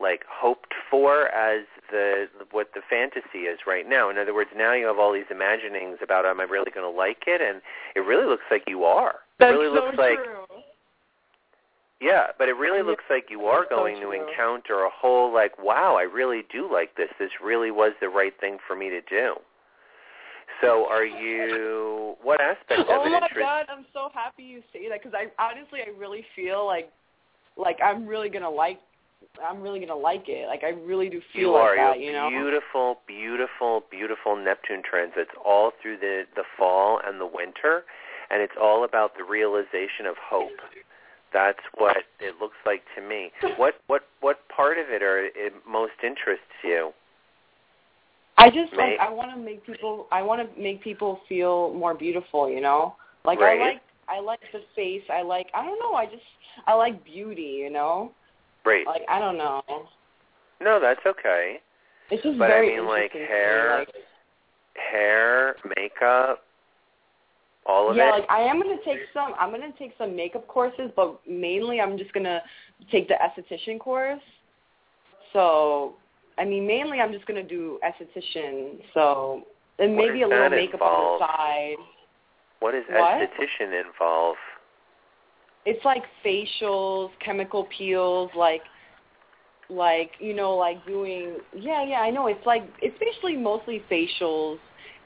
like 0.00 0.24
hoped 0.28 0.74
for 0.90 1.28
as 1.28 1.64
the 1.90 2.26
what 2.50 2.68
the 2.74 2.82
fantasy 2.90 3.46
is 3.46 3.60
right 3.66 3.88
now. 3.88 4.10
In 4.10 4.18
other 4.18 4.34
words, 4.34 4.50
now 4.54 4.74
you 4.74 4.86
have 4.86 4.98
all 4.98 5.12
these 5.12 5.30
imaginings 5.30 5.98
about 6.02 6.26
am 6.26 6.40
I 6.40 6.44
really 6.44 6.70
going 6.70 6.90
to 6.90 6.96
like 6.96 7.24
it 7.26 7.40
and 7.40 7.62
it 7.94 8.00
really 8.00 8.26
looks 8.26 8.44
like 8.50 8.64
you 8.66 8.84
are. 8.84 9.16
That's 9.38 9.54
it 9.54 9.56
really 9.56 9.78
so 9.78 9.84
looks 9.84 9.98
like 9.98 10.18
yeah, 12.00 12.26
but 12.38 12.48
it 12.48 12.56
really 12.56 12.82
looks 12.82 13.04
like 13.08 13.26
you 13.30 13.46
are 13.46 13.64
so 13.70 13.76
going 13.76 14.00
to 14.00 14.10
encounter 14.12 14.82
a 14.82 14.90
whole 14.90 15.32
like, 15.32 15.58
wow, 15.58 15.96
I 15.98 16.02
really 16.02 16.42
do 16.52 16.70
like 16.70 16.94
this. 16.96 17.08
This 17.18 17.30
really 17.42 17.70
was 17.70 17.92
the 18.00 18.08
right 18.08 18.34
thing 18.38 18.58
for 18.66 18.76
me 18.76 18.90
to 18.90 19.00
do. 19.00 19.36
So, 20.60 20.86
are 20.88 21.04
you? 21.04 22.14
What 22.22 22.40
aspect 22.40 22.80
of 22.80 22.86
oh 22.88 23.06
it 23.06 23.10
my 23.10 23.16
interests? 23.16 23.38
god, 23.38 23.66
I'm 23.68 23.84
so 23.92 24.08
happy 24.14 24.42
you 24.42 24.62
say 24.72 24.88
that 24.88 25.02
because 25.02 25.14
I 25.14 25.26
honestly 25.42 25.80
I 25.86 25.90
really 25.98 26.24
feel 26.34 26.66
like 26.66 26.90
like 27.56 27.78
I'm 27.84 28.06
really 28.06 28.28
gonna 28.28 28.50
like 28.50 28.80
I'm 29.46 29.60
really 29.60 29.80
gonna 29.80 29.94
like 29.96 30.24
it. 30.28 30.46
Like 30.48 30.64
I 30.64 30.70
really 30.70 31.08
do 31.08 31.20
feel 31.32 31.42
You 31.42 31.52
like 31.52 31.62
are. 31.62 31.76
that, 31.76 32.00
you 32.00 32.12
know. 32.12 32.28
beautiful, 32.30 32.98
beautiful, 33.06 33.82
beautiful 33.90 34.36
Neptune 34.36 34.82
transits 34.88 35.30
all 35.44 35.72
through 35.82 35.98
the 35.98 36.22
the 36.34 36.44
fall 36.56 37.00
and 37.04 37.20
the 37.20 37.26
winter, 37.26 37.84
and 38.30 38.40
it's 38.42 38.56
all 38.60 38.84
about 38.84 39.12
the 39.16 39.24
realization 39.24 40.06
of 40.08 40.16
hope. 40.22 40.56
That's 41.32 41.60
what 41.76 41.98
it 42.20 42.36
looks 42.40 42.56
like 42.64 42.82
to 42.96 43.02
me. 43.02 43.30
What 43.58 43.74
what 43.88 44.02
what 44.20 44.38
part 44.48 44.78
of 44.78 44.86
it 44.88 45.02
are 45.02 45.24
it 45.26 45.52
most 45.68 46.00
interests 46.02 46.54
you? 46.64 46.92
I 48.38 48.50
just 48.50 48.72
like 48.74 48.98
I 49.00 49.10
want 49.10 49.30
to 49.32 49.36
make 49.36 49.64
people 49.64 50.06
I 50.12 50.22
want 50.22 50.54
to 50.54 50.60
make 50.60 50.82
people 50.82 51.20
feel 51.28 51.72
more 51.74 51.94
beautiful, 51.94 52.50
you 52.50 52.60
know. 52.60 52.96
Like 53.24 53.40
Right. 53.40 53.60
I 53.60 53.64
like 53.64 53.80
I 54.08 54.20
like 54.20 54.40
the 54.52 54.60
face. 54.74 55.02
I 55.10 55.22
like 55.22 55.48
I 55.54 55.64
don't 55.64 55.78
know. 55.78 55.94
I 55.94 56.06
just 56.06 56.22
I 56.66 56.74
like 56.74 57.04
beauty, 57.04 57.58
you 57.62 57.70
know. 57.70 58.12
Great. 58.64 58.86
Like 58.86 59.02
I 59.08 59.18
don't 59.18 59.38
know. 59.38 59.62
No, 60.60 60.80
that's 60.80 61.00
okay. 61.06 61.60
It's 62.10 62.22
just 62.22 62.38
But 62.38 62.50
I 62.52 62.60
mean, 62.60 62.86
like, 62.86 63.12
hair, 63.12 63.78
like, 63.78 63.88
Hair, 64.92 65.56
makeup, 65.76 66.44
all 67.66 67.90
of 67.90 67.96
yeah, 67.96 68.08
it. 68.08 68.20
like 68.20 68.30
I 68.30 68.42
am 68.42 68.60
gonna 68.60 68.76
take 68.84 69.00
some. 69.12 69.34
I'm 69.38 69.50
gonna 69.50 69.72
take 69.78 69.92
some 69.98 70.14
makeup 70.14 70.46
courses, 70.46 70.90
but 70.94 71.20
mainly 71.26 71.80
I'm 71.80 71.98
just 71.98 72.12
gonna 72.12 72.42
take 72.90 73.08
the 73.08 73.14
esthetician 73.14 73.80
course. 73.80 74.20
So, 75.32 75.94
I 76.38 76.44
mean, 76.44 76.66
mainly 76.66 77.00
I'm 77.00 77.12
just 77.12 77.26
gonna 77.26 77.42
do 77.42 77.78
esthetician. 77.84 78.80
So, 78.94 79.42
and 79.78 79.96
What 79.96 80.06
maybe 80.06 80.22
a 80.22 80.28
little 80.28 80.50
makeup 80.50 80.82
on 80.82 81.18
the 81.18 81.26
side. 81.26 81.76
what 82.60 82.72
does 82.72 82.84
esthetician 82.90 83.84
involve? 83.86 84.36
It's 85.64 85.84
like 85.84 86.04
facials, 86.24 87.10
chemical 87.24 87.66
peels, 87.76 88.30
like, 88.36 88.62
like 89.68 90.12
you 90.20 90.34
know, 90.34 90.54
like 90.54 90.84
doing. 90.86 91.38
Yeah, 91.54 91.84
yeah, 91.84 92.00
I 92.00 92.10
know. 92.10 92.28
It's 92.28 92.46
like 92.46 92.62
it's 92.80 92.96
basically 92.98 93.36
mostly 93.36 93.82
facials 93.90 94.58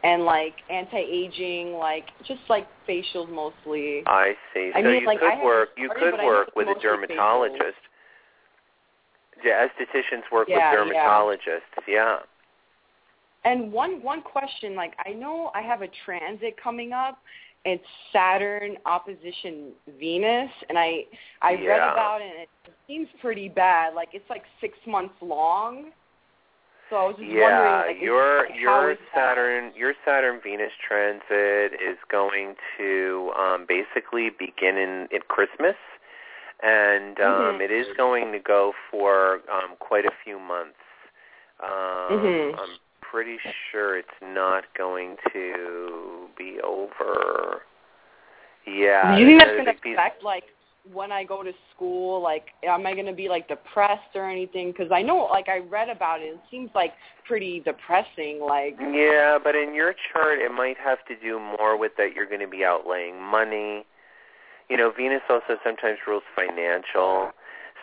and 0.03 0.25
like 0.25 0.55
anti-aging, 0.71 1.73
like 1.73 2.07
just 2.27 2.41
like 2.49 2.67
facials 2.89 3.31
mostly. 3.31 4.03
I 4.07 4.35
see. 4.53 4.71
I 4.75 4.83
so 4.83 4.89
mean, 4.89 5.01
you 5.03 5.07
like, 5.07 5.23
I 5.23 5.37
could 5.37 5.45
work. 5.45 5.69
You 5.77 5.91
started, 5.97 6.19
could 6.19 6.27
work 6.27 6.57
with 6.57 6.69
a 6.69 6.81
dermatologist. 6.81 7.79
Yeah, 9.44 9.66
estheticians 9.66 10.23
work 10.32 10.49
Yeah, 10.49 10.70
with 10.73 10.94
dermatologists. 10.94 11.87
Yeah. 11.88 12.18
And 13.44 13.73
one 13.73 14.02
one 14.02 14.23
question, 14.23 14.75
like 14.75 14.94
I 15.06 15.12
know 15.12 15.50
I 15.54 15.62
have 15.62 15.82
a 15.82 15.88
transit 16.04 16.56
coming 16.62 16.92
up. 16.92 17.18
It's 17.64 17.85
Saturn 18.12 18.76
opposition 18.87 19.73
Venus, 19.99 20.50
and 20.68 20.78
I 20.78 21.04
I 21.42 21.52
read 21.52 21.78
about 21.80 22.20
it. 22.23 22.30
and 22.30 22.49
It 22.66 22.75
seems 22.87 23.09
pretty 23.20 23.49
bad. 23.49 23.94
Like 23.94 24.09
it's 24.12 24.28
like 24.28 24.44
six 24.61 24.76
months 24.87 25.14
long. 25.20 25.90
So 26.90 26.97
I 26.97 27.06
was 27.06 27.16
just 27.18 27.30
Yeah, 27.30 27.40
wondering, 27.42 27.97
like, 27.97 28.02
your 28.02 28.38
like, 28.50 28.61
your 28.61 28.90
is 28.90 28.99
that? 29.14 29.37
Saturn 29.37 29.73
your 29.76 29.94
Saturn 30.04 30.40
Venus 30.42 30.73
transit 30.87 31.80
is 31.80 31.97
going 32.11 32.56
to 32.78 33.32
um, 33.38 33.64
basically 33.68 34.30
begin 34.30 34.76
in 34.76 35.06
at 35.14 35.28
Christmas, 35.28 35.76
and 36.62 37.19
um, 37.21 37.59
Mhm. 37.59 37.61
it 37.62 37.71
is 37.71 37.87
going 37.97 38.33
to 38.33 38.38
go 38.38 38.73
for 38.90 39.40
um, 39.50 39.76
quite 39.79 40.05
a 40.05 40.12
few 40.25 40.38
months. 40.38 40.79
Um, 41.61 41.69
Mhm. 41.71 42.59
I'm 42.61 42.79
pretty 43.00 43.38
sure 43.71 43.97
it's 43.97 44.21
not 44.23 44.73
going 44.75 45.17
to 45.33 46.29
be 46.37 46.61
over. 46.61 47.62
Yeah, 48.67 49.17
Do 49.17 49.21
you 49.23 49.26
think 49.26 49.40
that's 49.40 49.64
big 49.64 49.81
piece- 49.81 49.95
affect 49.95 50.23
like 50.23 50.45
when 50.93 51.12
I 51.12 51.25
go 51.25 51.43
to 51.43 51.52
school? 51.75 52.21
Like, 52.21 52.52
am 52.62 52.87
I 52.87 52.95
gonna 52.95 53.12
be 53.12 53.29
like 53.29 53.49
depressed 53.49 54.14
or 54.14 54.25
anything? 54.29 54.71
Because 54.73 54.90
I 54.93 55.02
know, 55.02 55.25
like, 55.31 55.49
I 55.49 55.59
read 55.59 55.88
about 55.88 56.21
it. 56.23 56.26
It 56.35 56.40
seems 56.50 56.71
like 56.75 56.95
pretty 57.25 57.61
depressing. 57.61 58.40
Like, 58.40 58.76
Yeah, 58.81 59.38
but 59.43 59.55
in 59.57 59.75
your 59.75 59.95
chart, 60.12 60.38
it 60.40 60.52
might 60.52 60.79
have 60.79 61.05
to 61.07 61.17
do 61.17 61.38
more 61.38 61.76
with 61.76 61.97
that 61.97 62.14
you're 62.14 62.26
going 62.26 62.40
to 62.40 62.47
be 62.49 62.59
outlaying 62.59 63.19
money. 63.21 63.85
You 64.71 64.77
know, 64.79 64.91
Venus 64.95 65.23
also 65.29 65.59
sometimes 65.65 65.99
rules 66.07 66.23
financial. 66.35 67.35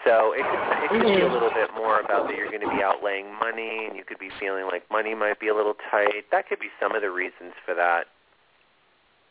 So 0.05 0.31
it 0.31 0.41
could, 0.47 0.63
it 0.85 0.89
could 0.89 1.01
be 1.03 1.21
a 1.21 1.27
Mhm. 1.27 1.33
little 1.33 1.51
bit 1.51 1.73
more 1.75 1.99
about 1.99 2.27
that 2.27 2.37
you're 2.37 2.47
going 2.47 2.61
to 2.61 2.69
be 2.69 2.81
outlaying 2.81 3.27
money 3.33 3.85
and 3.85 3.97
you 3.97 4.05
could 4.05 4.19
be 4.19 4.29
feeling 4.39 4.65
like 4.65 4.89
money 4.89 5.13
might 5.13 5.39
be 5.39 5.49
a 5.49 5.53
little 5.53 5.75
tight. 5.91 6.31
That 6.31 6.47
could 6.47 6.59
be 6.59 6.71
some 6.79 6.95
of 6.95 7.01
the 7.01 7.11
reasons 7.11 7.53
for 7.65 7.73
that. 7.73 8.07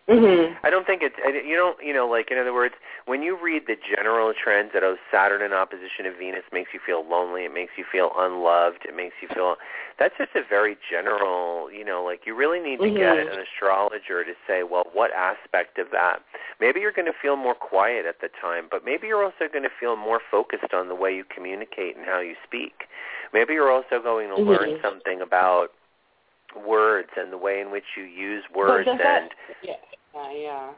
Hmm 0.09 0.55
I 0.63 0.71
don't 0.71 0.87
think 0.87 1.03
it's, 1.03 1.17
I- 1.25 1.43
you 1.47 1.57
don't, 1.57 1.77
you 1.83 1.93
know, 1.93 2.07
like 2.07 2.31
in 2.31 2.39
other 2.39 2.55
words, 2.55 2.75
when 3.07 3.23
you 3.23 3.37
read 3.41 3.63
the 3.67 3.75
general 3.77 4.33
trends 4.33 4.71
that 4.75 4.83
oh, 4.83 4.97
Saturn 5.11 5.43
in 5.43 5.53
opposition 5.53 6.05
to 6.05 6.13
Venus 6.17 6.43
makes 6.53 6.71
you 6.73 6.81
feel 6.85 7.05
lonely, 7.09 7.45
it 7.45 7.53
makes 7.53 7.73
you 7.77 7.85
feel 7.91 8.13
unloved, 8.17 8.85
it 8.85 8.95
makes 8.95 9.15
you 9.21 9.29
feel, 9.35 9.57
that's 9.99 10.15
just 10.17 10.31
a 10.35 10.43
very 10.49 10.77
general, 10.91 11.71
you 11.71 11.85
know, 11.85 12.05
like 12.05 12.21
you 12.25 12.35
really 12.37 12.61
need 12.61 12.79
to 12.81 12.91
get 12.91 13.17
Mhm. 13.19 13.33
an 13.33 13.39
astrologer 13.39 14.25
to 14.25 14.35
say, 14.47 14.63
well, 14.63 14.87
what 14.93 15.13
aspect 15.13 15.79
of 15.79 15.91
that? 15.91 16.23
Maybe 16.61 16.81
you're 16.81 16.93
going 16.93 17.11
to 17.11 17.19
feel 17.21 17.37
more 17.37 17.55
quiet 17.55 18.07
at 18.07 18.21
the 18.21 18.29
time, 18.29 18.69
but 18.71 18.85
maybe 18.85 19.09
you're 19.09 19.25
also 19.25 19.49
going 19.51 19.65
to 19.65 19.75
feel 19.81 19.97
more 19.97 20.21
focused 20.31 20.73
on 20.73 20.89
the 20.89 20.95
way 20.95 21.15
you 21.15 21.25
communicate 21.25 21.97
and 21.97 22.07
how 22.07 22.21
you 22.21 22.35
speak. 22.45 22.87
Maybe 23.33 23.55
you're 23.55 23.71
also 23.73 24.01
going 24.01 24.29
to 24.29 24.37
learn 24.39 24.71
Mhm. 24.71 24.83
something 24.83 25.21
about 25.21 25.73
words 26.65 27.11
and 27.17 27.33
the 27.33 27.37
way 27.39 27.61
in 27.61 27.71
which 27.71 27.85
you 27.97 28.05
use 28.05 28.45
words 28.55 28.89
and 28.89 29.31
yeah, 29.63 29.75
yeah, 30.17 30.33
yeah. 30.33 30.71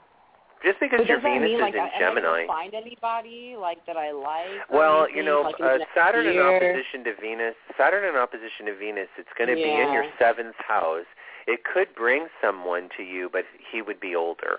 just 0.64 0.80
because 0.80 1.00
But 1.00 1.08
your 1.08 1.20
Venus 1.20 1.46
mean 1.46 1.54
is 1.56 1.60
like 1.60 1.74
in 1.74 1.80
I 1.80 1.98
Gemini. 1.98 2.46
find 2.46 2.74
anybody 2.74 3.54
like 3.58 3.78
that 3.86 3.96
I 3.96 4.10
like? 4.10 4.66
Well, 4.70 5.04
anything, 5.04 5.16
you 5.16 5.24
know, 5.24 5.42
like, 5.46 5.60
uh, 5.62 5.78
Saturn 5.94 6.26
in 6.26 6.38
opposition 6.38 7.04
to 7.06 7.14
Venus, 7.20 7.54
Saturn 7.78 8.02
in 8.02 8.16
opposition 8.18 8.66
to 8.66 8.74
Venus, 8.74 9.08
it's 9.18 9.30
going 9.38 9.48
to 9.48 9.54
be 9.54 9.62
in 9.62 9.92
your 9.94 10.06
seventh 10.18 10.56
house. 10.58 11.06
It 11.46 11.60
could 11.62 11.94
bring 11.94 12.26
someone 12.42 12.90
to 12.96 13.02
you, 13.02 13.30
but 13.32 13.44
he 13.70 13.80
would 13.80 14.00
be 14.00 14.14
older. 14.14 14.58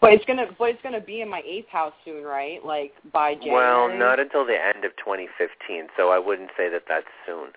But 0.00 0.12
it's 0.12 0.24
gonna, 0.26 0.46
but 0.58 0.66
it's 0.66 0.82
gonna 0.82 1.00
be 1.00 1.22
in 1.22 1.28
my 1.28 1.42
eighth 1.48 1.68
house 1.68 1.94
soon, 2.04 2.22
right? 2.22 2.64
Like 2.64 2.92
by 3.12 3.34
January. 3.34 3.56
Well, 3.56 3.98
not 3.98 4.20
until 4.20 4.44
the 4.44 4.54
end 4.54 4.84
of 4.84 4.92
2015, 4.96 5.88
so 5.96 6.10
I 6.10 6.18
wouldn't 6.18 6.50
say 6.56 6.68
that 6.68 6.82
that's 6.86 7.06
soon. 7.26 7.48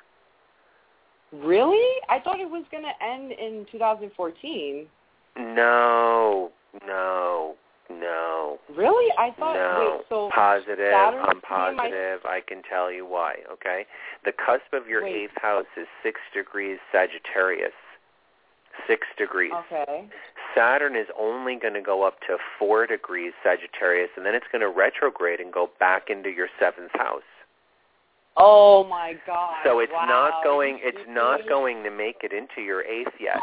Really? 1.32 2.02
I 2.10 2.20
thought 2.20 2.40
it 2.40 2.50
was 2.50 2.64
gonna 2.72 2.94
end 3.02 3.34
in 3.34 3.66
2014. 3.72 4.88
No, 5.38 6.52
no, 6.86 7.56
no, 7.90 8.60
Really? 8.76 9.12
I 9.18 9.32
thought. 9.38 9.56
no. 9.56 9.96
Wait, 9.98 10.06
so 10.10 10.30
positive. 10.34 10.92
Saturn 10.92 11.22
I'm 11.24 11.38
in 11.38 11.42
my- 11.76 11.76
positive. 11.84 12.26
I 12.26 12.42
can 12.46 12.62
tell 12.64 12.92
you 12.92 13.06
why. 13.06 13.36
Okay, 13.52 13.86
the 14.26 14.32
cusp 14.32 14.74
of 14.74 14.88
your 14.88 15.04
Wait. 15.04 15.16
eighth 15.16 15.38
house 15.42 15.66
is 15.78 15.88
six 16.04 16.20
degrees 16.34 16.78
Sagittarius. 16.92 17.74
Six 18.88 19.06
degrees. 19.18 19.52
okay. 19.54 20.08
Saturn 20.56 20.96
is 20.96 21.08
only 21.20 21.56
going 21.58 21.74
to 21.74 21.82
go 21.82 22.04
up 22.04 22.22
to 22.22 22.38
four 22.58 22.88
degrees 22.88 23.34
Sagittarius, 23.44 24.10
and 24.16 24.26
then 24.26 24.34
it's 24.36 24.48
going 24.52 24.62
to 24.62 24.70
retrograde 24.70 25.40
and 25.42 25.52
go 25.52 25.70
back 25.80 26.10
into 26.10 26.30
your 26.30 26.48
seventh 26.60 26.92
house. 26.94 27.22
Oh 28.42 28.88
my 28.90 29.16
God. 29.28 29.56
So 29.66 29.80
it's 29.80 29.92
wow. 29.92 30.06
not 30.08 30.44
going. 30.46 30.80
It's 30.82 31.06
not 31.10 31.42
going 31.48 31.84
to 31.84 31.92
make 31.92 32.24
it 32.24 32.32
into 32.32 32.62
your 32.66 32.84
eighth 32.84 33.14
yet. 33.20 33.38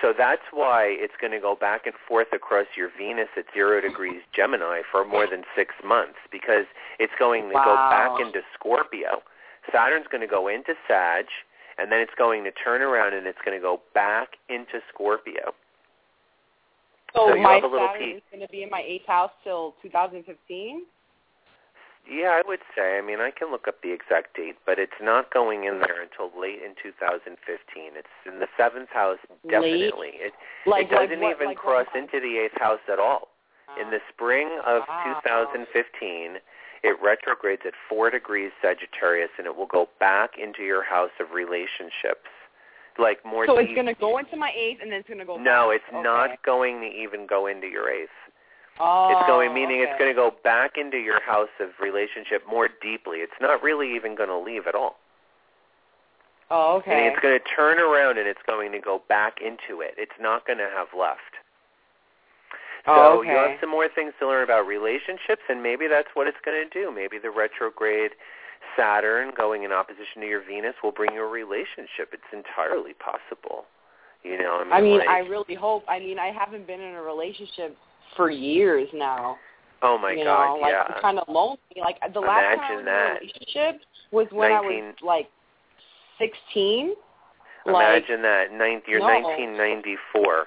So 0.00 0.14
that's 0.16 0.46
why 0.52 0.84
it's 0.86 1.12
going 1.20 1.32
to 1.32 1.40
go 1.40 1.56
back 1.58 1.84
and 1.84 1.94
forth 2.06 2.28
across 2.32 2.66
your 2.76 2.90
Venus 2.96 3.28
at 3.36 3.44
zero 3.52 3.80
degrees 3.80 4.22
Gemini 4.34 4.82
for 4.90 5.04
more 5.04 5.26
than 5.28 5.42
six 5.56 5.74
months 5.84 6.16
because 6.30 6.64
it's 6.98 7.12
going 7.18 7.48
to 7.48 7.54
go 7.54 7.74
back 7.90 8.20
into 8.20 8.40
Scorpio. 8.54 9.20
Saturn's 9.72 10.06
going 10.10 10.22
to 10.22 10.30
go 10.30 10.48
into 10.48 10.74
Sag, 10.86 11.26
and 11.76 11.90
then 11.90 11.98
it's 12.00 12.14
going 12.16 12.44
to 12.44 12.52
turn 12.52 12.82
around 12.82 13.14
and 13.14 13.26
it's 13.26 13.38
going 13.44 13.58
to 13.58 13.62
go 13.62 13.82
back 13.94 14.38
into 14.48 14.80
Scorpio. 14.94 15.52
So, 17.14 17.28
so 17.28 17.34
you 17.34 17.42
my 17.42 17.54
have 17.54 17.64
a 17.64 17.66
little 17.66 17.88
Saturn 17.92 18.06
peek. 18.06 18.16
is 18.16 18.22
gonna 18.32 18.48
be 18.48 18.62
in 18.62 18.70
my 18.70 18.82
eighth 18.86 19.06
house 19.06 19.32
till 19.42 19.74
2015. 19.82 20.86
Yeah, 22.10 22.34
I 22.34 22.42
would 22.44 22.58
say. 22.74 22.98
I 22.98 23.02
mean, 23.06 23.20
I 23.20 23.30
can 23.30 23.52
look 23.52 23.68
up 23.68 23.82
the 23.82 23.92
exact 23.94 24.34
date, 24.34 24.56
but 24.66 24.80
it's 24.80 24.98
not 25.00 25.32
going 25.32 25.64
in 25.64 25.78
there 25.78 26.02
until 26.02 26.26
late 26.34 26.58
in 26.58 26.74
2015. 26.82 27.30
It's 27.94 28.08
in 28.26 28.40
the 28.40 28.48
seventh 28.58 28.90
house, 28.90 29.22
definitely. 29.46 30.18
It, 30.18 30.34
Like 30.66 30.86
it 30.86 30.90
doesn't 30.90 31.22
like 31.22 31.22
what, 31.22 31.36
even 31.36 31.46
like 31.54 31.56
cross 31.56 31.86
into 31.94 32.18
the 32.18 32.42
eighth 32.42 32.58
house 32.58 32.82
at 32.90 32.98
all. 32.98 33.28
In 33.80 33.90
the 33.94 34.02
spring 34.12 34.58
of 34.66 34.82
ah. 34.90 35.22
Wow. 35.22 35.46
2015, 35.54 36.42
it 36.82 36.96
retrogrades 37.00 37.62
at 37.64 37.74
four 37.88 38.10
degrees 38.10 38.50
Sagittarius, 38.60 39.30
and 39.38 39.46
it 39.46 39.54
will 39.54 39.70
go 39.70 39.88
back 40.00 40.30
into 40.34 40.64
your 40.64 40.82
house 40.82 41.14
of 41.20 41.30
relationships, 41.30 42.26
like 42.98 43.24
more. 43.24 43.46
So 43.46 43.58
it's 43.58 43.70
gonna 43.76 43.94
go 43.94 44.18
into 44.18 44.36
my 44.36 44.50
eighth 44.58 44.80
and 44.82 44.90
then 44.90 44.98
it's 45.00 45.08
gonna 45.08 45.24
go. 45.24 45.36
No, 45.36 45.70
back. 45.70 45.76
it's 45.86 45.94
Okay. 45.94 46.02
not 46.02 46.42
going 46.42 46.80
to 46.80 46.88
even 46.90 47.26
go 47.26 47.46
into 47.46 47.68
your 47.68 47.88
eighth. 47.88 48.10
Oh, 48.78 49.10
It's 49.12 49.26
going, 49.26 49.50
oh, 49.50 49.54
meaning 49.54 49.80
it's 49.80 49.98
going 49.98 50.10
to 50.10 50.14
go 50.14 50.32
back 50.42 50.72
into 50.76 50.96
your 50.96 51.20
house 51.20 51.52
of 51.60 51.68
relationship 51.80 52.42
more 52.48 52.68
deeply. 52.80 53.18
It's 53.18 53.32
not 53.40 53.62
really 53.62 53.94
even 53.94 54.14
going 54.14 54.30
to 54.30 54.38
leave 54.38 54.66
at 54.66 54.74
all. 54.74 54.96
Oh, 56.50 56.76
okay. 56.78 57.06
It's 57.06 57.20
going 57.22 57.38
to 57.38 57.44
turn 57.54 57.78
around 57.78 58.18
and 58.18 58.26
it's 58.26 58.40
going 58.46 58.72
to 58.72 58.80
go 58.80 59.02
back 59.08 59.38
into 59.40 59.82
it. 59.82 59.94
It's 59.98 60.16
not 60.20 60.46
going 60.46 60.58
to 60.58 60.68
have 60.74 60.88
left. 60.98 61.20
So 62.86 62.92
Oh, 62.92 63.18
okay. 63.20 63.28
you 63.28 63.36
have 63.36 63.58
some 63.60 63.70
more 63.70 63.88
things 63.94 64.12
to 64.20 64.26
learn 64.26 64.42
about 64.42 64.66
relationships, 64.66 65.42
and 65.48 65.62
maybe 65.62 65.86
that's 65.86 66.08
what 66.14 66.26
it's 66.26 66.40
going 66.44 66.56
to 66.56 66.68
do. 66.72 66.90
Maybe 66.90 67.18
the 67.18 67.30
retrograde 67.30 68.12
Saturn 68.76 69.32
going 69.36 69.64
in 69.64 69.72
opposition 69.72 70.22
to 70.22 70.26
your 70.26 70.42
Venus 70.42 70.74
will 70.82 70.92
bring 70.92 71.12
you 71.14 71.22
a 71.22 71.28
relationship. 71.28 72.12
It's 72.12 72.32
entirely 72.32 72.94
possible. 72.94 73.64
You 74.24 74.38
know, 74.38 74.60
I 74.60 74.64
mean, 74.64 74.72
I 74.72 74.80
mean, 74.80 74.98
like, 74.98 75.08
I 75.08 75.18
really 75.20 75.54
hope. 75.54 75.84
I 75.88 75.98
mean, 75.98 76.18
I 76.18 76.28
haven't 76.32 76.66
been 76.66 76.80
in 76.80 76.94
a 76.94 77.02
relationship 77.02 77.76
for 78.16 78.30
years 78.30 78.88
now. 78.94 79.36
oh 79.82 79.98
my 79.98 80.12
you 80.12 80.24
God, 80.24 80.56
know, 80.56 80.60
like 80.60 80.72
yeah. 80.72 80.94
I'm 80.94 81.00
kind 81.02 81.18
of 81.18 81.28
lonely. 81.28 81.58
Like 81.80 81.98
the 82.12 82.20
last 82.20 82.56
time 82.56 82.60
I 82.60 82.74
was 82.74 82.82
Imagine 82.82 82.84
that. 82.86 83.10
in 83.10 83.16
a 83.16 83.20
relationship 83.20 83.80
was 84.12 84.26
when 84.30 84.52
I 84.52 84.60
19 84.60 84.84
was 84.84 84.94
like 85.02 85.28
16. 86.18 86.94
Like 87.66 87.74
Imagine 87.74 88.22
that. 88.22 88.52
Ninth, 88.52 88.84
you're 88.86 89.00
no. 89.00 89.06
1994. 89.06 90.46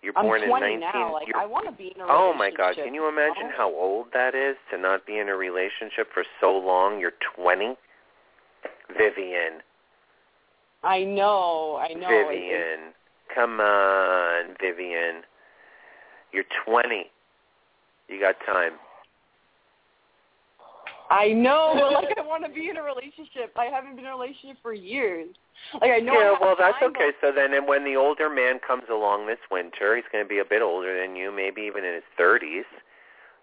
You're 0.00 0.12
I'm 0.16 0.26
born 0.26 0.46
20 0.46 0.74
in 0.74 0.80
19. 0.80 1.00
now. 1.00 1.12
Like 1.12 1.26
I 1.36 1.46
want 1.46 1.66
to 1.66 1.72
be 1.72 1.92
in 1.94 2.00
a 2.00 2.04
oh 2.08 2.32
my 2.36 2.50
God! 2.56 2.76
Can 2.76 2.94
you 2.94 3.08
imagine 3.08 3.50
how 3.56 3.68
old 3.68 4.06
that 4.12 4.34
is 4.34 4.56
to 4.70 4.78
not 4.78 5.04
be 5.06 5.18
in 5.18 5.28
a 5.28 5.34
relationship 5.36 6.06
for 6.14 6.24
so 6.40 6.52
long? 6.52 7.00
You're 7.00 7.18
20. 7.36 7.74
Vivian, 8.96 9.60
I 10.82 11.04
know. 11.04 11.78
I 11.80 11.92
know. 11.94 12.08
Vivian, 12.08 12.94
come 13.34 13.60
on, 13.60 14.54
Vivian. 14.60 15.22
You're 16.32 16.44
20. 16.66 17.06
You 18.08 18.20
got 18.20 18.36
time. 18.46 18.72
I 21.10 21.28
know, 21.32 21.72
but 21.74 21.92
like 21.92 22.18
I 22.18 22.26
want 22.26 22.44
to 22.44 22.50
be 22.50 22.68
in 22.68 22.76
a 22.76 22.82
relationship. 22.82 23.56
I 23.56 23.66
haven't 23.66 23.96
been 23.96 24.04
in 24.04 24.10
a 24.10 24.16
relationship 24.16 24.58
for 24.62 24.74
years. 24.74 25.28
Like 25.80 25.90
I 25.90 25.98
know. 26.00 26.12
Yeah, 26.12 26.32
have 26.32 26.38
well, 26.40 26.56
that's 26.58 26.78
time, 26.80 26.90
okay. 26.90 27.10
So 27.20 27.32
then, 27.34 27.54
and 27.54 27.66
when 27.66 27.84
the 27.84 27.96
older 27.96 28.28
man 28.28 28.60
comes 28.66 28.84
along 28.90 29.26
this 29.26 29.38
winter, 29.50 29.96
he's 29.96 30.04
going 30.12 30.24
to 30.24 30.28
be 30.28 30.38
a 30.38 30.44
bit 30.44 30.60
older 30.60 31.00
than 31.00 31.16
you, 31.16 31.32
maybe 31.34 31.62
even 31.62 31.84
in 31.84 31.94
his 31.94 32.04
30s. 32.20 32.68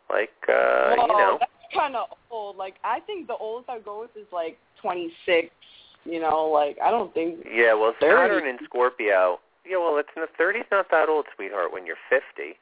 Like, 0.09 0.29
uh, 0.47 0.95
but, 0.95 1.01
you 1.01 1.07
know. 1.07 1.37
that's 1.39 1.51
kind 1.73 1.95
of 1.95 2.09
old. 2.29 2.55
Like 2.55 2.75
I 2.83 2.99
think 3.01 3.27
the 3.27 3.35
oldest 3.35 3.69
I 3.69 3.79
go 3.79 4.01
with 4.01 4.15
is 4.15 4.27
like 4.31 4.57
26. 4.81 5.49
You 6.05 6.19
know, 6.19 6.45
like 6.45 6.77
I 6.83 6.91
don't 6.91 7.11
think. 7.15 7.45
Yeah, 7.51 7.73
well, 7.73 7.93
30. 7.99 8.15
Saturn 8.15 8.47
in 8.47 8.57
Scorpio. 8.65 9.39
Yeah, 9.67 9.77
well, 9.77 9.97
it's 9.97 10.09
in 10.15 10.21
the 10.21 10.43
30s. 10.43 10.65
Not 10.71 10.87
that 10.91 11.09
old, 11.09 11.25
sweetheart. 11.35 11.73
When 11.73 11.85
you're 11.85 11.97
50, 12.09 12.55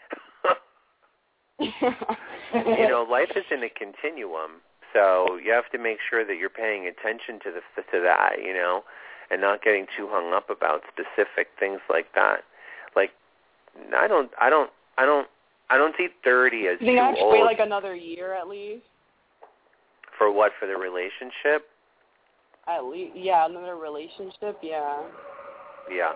you 2.79 2.87
know, 2.87 3.05
life 3.09 3.31
is 3.35 3.45
in 3.51 3.63
a 3.63 3.69
continuum. 3.69 4.61
So 4.93 5.37
you 5.43 5.51
have 5.51 5.69
to 5.71 5.77
make 5.77 5.97
sure 6.07 6.25
that 6.25 6.37
you're 6.37 6.49
paying 6.49 6.87
attention 6.87 7.39
to 7.43 7.51
the 7.51 7.61
to 7.91 7.99
that. 8.03 8.43
You 8.43 8.53
know, 8.53 8.83
and 9.31 9.41
not 9.41 9.63
getting 9.63 9.87
too 9.97 10.07
hung 10.09 10.33
up 10.33 10.49
about 10.49 10.81
specific 10.91 11.47
things 11.59 11.79
like 11.89 12.13
that. 12.15 12.43
Like 12.95 13.11
I 13.95 14.07
don't 14.07 14.31
I 14.39 14.49
don't 14.49 14.69
I 14.97 15.05
don't 15.05 15.27
I 15.69 15.77
don't 15.77 15.95
see 15.97 16.07
30 16.23 16.67
as 16.67 16.77
You 16.79 16.87
think 16.87 16.97
too 16.97 17.01
I 17.01 17.05
have 17.07 17.15
to 17.15 17.21
old 17.21 17.33
wait 17.33 17.43
like 17.43 17.59
another 17.59 17.95
year 17.95 18.33
at 18.33 18.47
least? 18.47 18.85
for 20.17 20.31
what 20.31 20.51
for 20.59 20.67
the 20.67 20.77
relationship. 20.77 21.67
At 22.67 22.85
least, 22.85 23.13
yeah, 23.15 23.45
another 23.45 23.75
relationship, 23.75 24.57
yeah. 24.61 25.01
Yeah. 25.91 26.13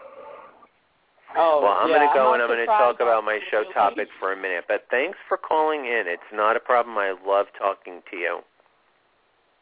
Oh, 1.36 1.62
Well, 1.62 1.74
I'm 1.74 1.90
yeah, 1.90 1.98
going 1.98 2.08
to 2.08 2.13
go 2.13 2.24
not 2.24 2.34
and 2.36 2.44
I'm 2.44 2.50
going 2.50 2.60
to 2.60 2.66
talk 2.66 2.96
about 3.02 3.24
my 3.24 3.40
show 3.52 3.63
topic 3.74 4.08
for 4.20 4.34
a 4.34 4.38
minute. 4.38 4.66
But 4.68 4.86
thanks 4.90 5.18
for 5.28 5.38
calling 5.38 5.82
in. 5.82 6.04
It's 6.08 6.22
not 6.34 6.56
a 6.56 6.60
problem. 6.60 6.98
I 6.98 7.16
love 7.26 7.48
talking 7.58 8.02
to 8.12 8.18
you. 8.18 8.40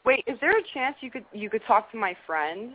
Wait, 0.05 0.23
is 0.27 0.37
there 0.39 0.57
a 0.57 0.63
chance 0.73 0.95
you 1.01 1.09
could 1.09 1.25
you 1.33 1.49
could 1.49 1.63
talk 1.65 1.91
to 1.91 1.97
my 1.97 2.15
friend? 2.27 2.73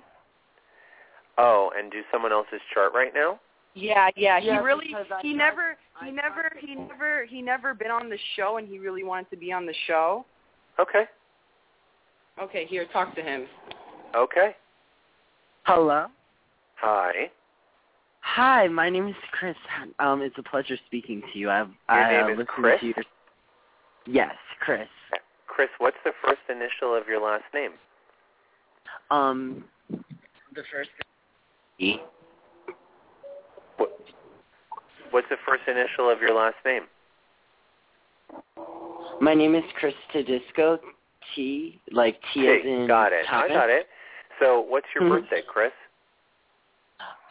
Oh, 1.38 1.70
and 1.78 1.90
do 1.92 2.00
someone 2.12 2.32
else's 2.32 2.60
chart 2.74 2.92
right 2.92 3.12
now? 3.14 3.38
Yeah, 3.74 4.10
yeah. 4.16 4.40
He 4.40 4.48
Yeah, 4.48 4.60
really 4.60 4.88
because 4.88 5.06
I 5.14 5.22
he 5.22 5.32
never 5.32 5.76
he 6.02 6.10
tried 6.10 6.16
never 6.16 6.50
he 6.58 6.74
never 6.74 7.24
he 7.26 7.40
never 7.40 7.74
been 7.74 7.92
on 7.92 8.10
the 8.10 8.18
show 8.36 8.56
and 8.56 8.66
he 8.66 8.78
really 8.78 9.04
wanted 9.04 9.30
to 9.30 9.36
be 9.36 9.52
on 9.52 9.64
the 9.64 9.74
show. 9.86 10.26
Okay. 10.80 11.04
Okay, 12.42 12.66
here, 12.66 12.86
talk 12.92 13.14
to 13.14 13.22
him. 13.22 13.46
Okay. 14.16 14.56
Hello. 15.64 16.06
Hi. 16.76 17.30
Hi, 18.20 18.68
my 18.68 18.88
name 18.90 19.08
is 19.08 19.14
Chris. 19.32 19.56
Um, 19.98 20.22
it's 20.22 20.36
a 20.38 20.42
pleasure 20.42 20.76
speaking 20.86 21.22
to 21.32 21.38
you. 21.38 21.50
I've 21.50 21.68
Your 21.68 21.76
I, 21.88 22.28
name 22.28 22.38
uh, 22.38 22.42
is 22.42 22.48
Chris? 22.48 22.82
Your... 22.82 22.94
Yes, 24.06 24.34
Chris. 24.60 24.88
Chris, 25.46 25.68
what's 25.78 25.96
the 26.04 26.12
first 26.24 26.40
initial 26.48 26.94
of 26.94 27.06
your 27.08 27.20
last 27.20 27.44
name? 27.52 27.72
Um, 29.10 29.64
the 30.54 30.62
first. 30.72 30.90
E. 31.78 31.96
What, 33.78 33.98
what's 35.10 35.28
the 35.30 35.36
first 35.46 35.62
initial 35.66 36.10
of 36.10 36.20
your 36.20 36.34
last 36.34 36.56
name? 36.64 36.82
My 39.20 39.34
name 39.34 39.54
is 39.54 39.64
Chris 39.78 39.94
Tedisco. 40.14 40.78
T 41.34 41.80
like 41.90 42.18
T 42.32 42.48
as 42.48 42.64
in 42.64 42.86
got 42.86 43.12
it. 43.12 43.26
I 43.30 43.48
got 43.48 43.68
it. 43.68 43.86
So 44.40 44.60
what's 44.60 44.86
your 44.94 45.04
Mhm. 45.04 45.22
birthday, 45.22 45.42
Chris? 45.46 45.72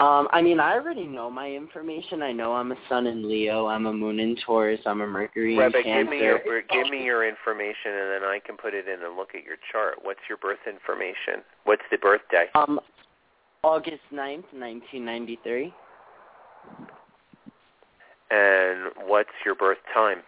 Um, 0.02 0.30
I 0.32 0.42
mean, 0.42 0.62
I 0.62 0.76
already 0.76 1.06
know 1.06 1.30
my 1.30 1.52
information. 1.52 2.24
I 2.24 2.32
know 2.32 2.54
I'm 2.54 2.72
a 2.72 2.76
Sun 2.88 3.06
in 3.06 3.28
Leo. 3.28 3.68
I'm 3.68 3.86
a 3.86 3.92
Moon 3.92 4.22
in 4.22 4.38
Taurus. 4.46 4.80
I'm 4.86 5.02
a 5.02 5.08
Mercury 5.08 5.58
Right, 5.58 5.66
in 5.66 5.72
but 5.74 5.84
Cancer. 5.84 6.04
give 6.04 6.10
me 6.10 6.26
your 6.26 6.62
give 6.62 6.90
me 6.90 7.04
your 7.04 7.28
information, 7.28 7.92
and 7.92 8.12
then 8.12 8.24
I 8.24 8.40
can 8.46 8.56
put 8.56 8.74
it 8.74 8.88
in 8.88 9.04
and 9.04 9.18
look 9.18 9.36
at 9.36 9.44
your 9.44 9.58
chart. 9.74 9.96
What's 10.02 10.22
your 10.30 10.38
birth 10.38 10.60
information? 10.66 11.44
What's 11.66 11.82
the 11.92 11.98
birthday? 11.98 12.46
Um, 12.56 12.80
August 13.62 14.04
ninth, 14.12 14.46
1993. 14.54 15.74
And 18.32 18.92
what's 19.06 19.30
your 19.46 19.56
birth 19.56 19.80
time? 19.94 20.20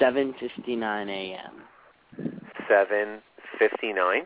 7:59 0.00 1.08
a.m. 1.08 2.42
Seven 2.68 3.20
fifty 3.56 3.92
nine. 3.92 4.22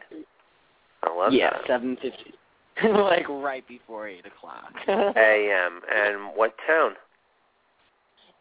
I 1.02 1.14
love 1.14 1.34
yeah, 1.34 1.50
that. 1.50 1.82
7:50. 1.82 2.32
like 2.84 3.28
right 3.28 3.66
before 3.68 4.08
eight 4.08 4.24
o'clock. 4.26 4.72
A.M. 4.88 5.80
And 5.94 6.36
what 6.36 6.54
town? 6.66 6.92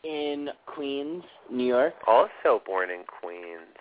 in 0.03 0.49
Queens, 0.65 1.23
New 1.49 1.65
York. 1.65 1.93
Also 2.07 2.61
born 2.65 2.89
in 2.89 3.03
Queens. 3.21 3.77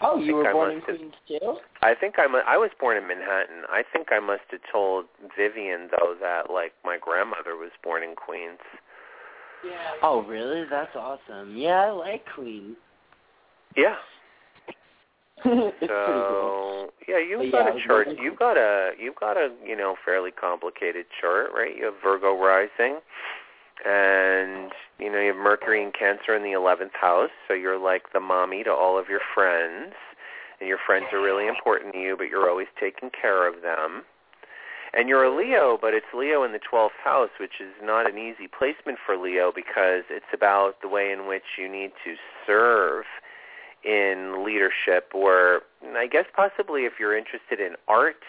Oh, 0.00 0.18
you 0.18 0.34
were 0.36 0.48
I 0.48 0.52
born 0.52 0.70
in 0.72 0.80
have- 0.80 0.96
Queens 0.96 1.14
too? 1.28 1.56
I 1.82 1.94
think 1.94 2.16
I'm. 2.18 2.34
A, 2.34 2.42
I 2.46 2.56
was 2.56 2.70
born 2.80 2.96
in 2.96 3.06
Manhattan. 3.06 3.62
I 3.68 3.82
think 3.92 4.08
I 4.12 4.18
must 4.20 4.42
have 4.50 4.60
told 4.70 5.06
Vivian 5.36 5.88
though 5.90 6.14
that 6.20 6.50
like 6.52 6.72
my 6.84 6.98
grandmother 7.00 7.56
was 7.56 7.70
born 7.82 8.02
in 8.02 8.14
Queens. 8.14 8.58
Yeah. 9.64 9.72
Oh, 10.02 10.22
really? 10.22 10.64
That's 10.68 10.94
awesome. 10.96 11.56
Yeah, 11.56 11.86
I 11.86 11.90
like 11.90 12.24
Queens. 12.34 12.76
Yeah. 13.76 13.94
it's 15.44 15.78
pretty 15.78 15.92
cool. 15.92 16.88
so 16.88 16.90
yeah, 17.08 17.18
you've 17.18 17.52
got 17.52 17.66
yeah, 17.66 17.82
a 17.82 17.86
chart. 17.86 18.08
You've 18.20 18.38
got 18.38 18.56
a 18.56 18.92
you've 18.98 19.16
got 19.16 19.36
a 19.36 19.48
you 19.64 19.76
know 19.76 19.96
fairly 20.04 20.30
complicated 20.30 21.06
chart, 21.20 21.50
right? 21.54 21.76
You 21.76 21.86
have 21.86 21.94
Virgo 22.02 22.38
rising, 22.38 23.00
and 23.84 24.72
you 24.98 25.10
know 25.10 25.20
you 25.20 25.34
have 25.34 25.36
Mercury 25.36 25.82
and 25.82 25.92
Cancer 25.92 26.34
in 26.34 26.42
the 26.42 26.52
eleventh 26.52 26.92
house. 26.98 27.30
So 27.48 27.54
you're 27.54 27.78
like 27.78 28.12
the 28.12 28.20
mommy 28.20 28.62
to 28.64 28.70
all 28.70 28.98
of 28.98 29.08
your 29.08 29.20
friends, 29.34 29.94
and 30.60 30.68
your 30.68 30.78
friends 30.86 31.06
are 31.12 31.20
really 31.20 31.48
important 31.48 31.92
to 31.94 31.98
you, 31.98 32.16
but 32.16 32.28
you're 32.28 32.48
always 32.48 32.68
taking 32.78 33.10
care 33.10 33.48
of 33.48 33.62
them. 33.62 34.04
And 34.94 35.08
you're 35.08 35.24
a 35.24 35.34
Leo, 35.34 35.78
but 35.80 35.94
it's 35.94 36.12
Leo 36.12 36.44
in 36.44 36.52
the 36.52 36.60
12th 36.60 37.00
house, 37.02 37.30
which 37.40 37.62
is 37.64 37.72
not 37.82 38.06
an 38.06 38.18
easy 38.18 38.46
placement 38.46 38.98
for 39.06 39.16
Leo 39.16 39.50
because 39.54 40.04
it's 40.10 40.28
about 40.34 40.82
the 40.82 40.88
way 40.88 41.10
in 41.10 41.26
which 41.26 41.56
you 41.58 41.66
need 41.66 41.92
to 42.04 42.14
serve 42.46 43.04
in 43.84 44.44
leadership 44.44 45.10
or 45.14 45.62
I 45.96 46.06
guess 46.06 46.24
possibly 46.34 46.82
if 46.82 46.94
you're 47.00 47.16
interested 47.16 47.60
in 47.60 47.74
art, 47.88 48.22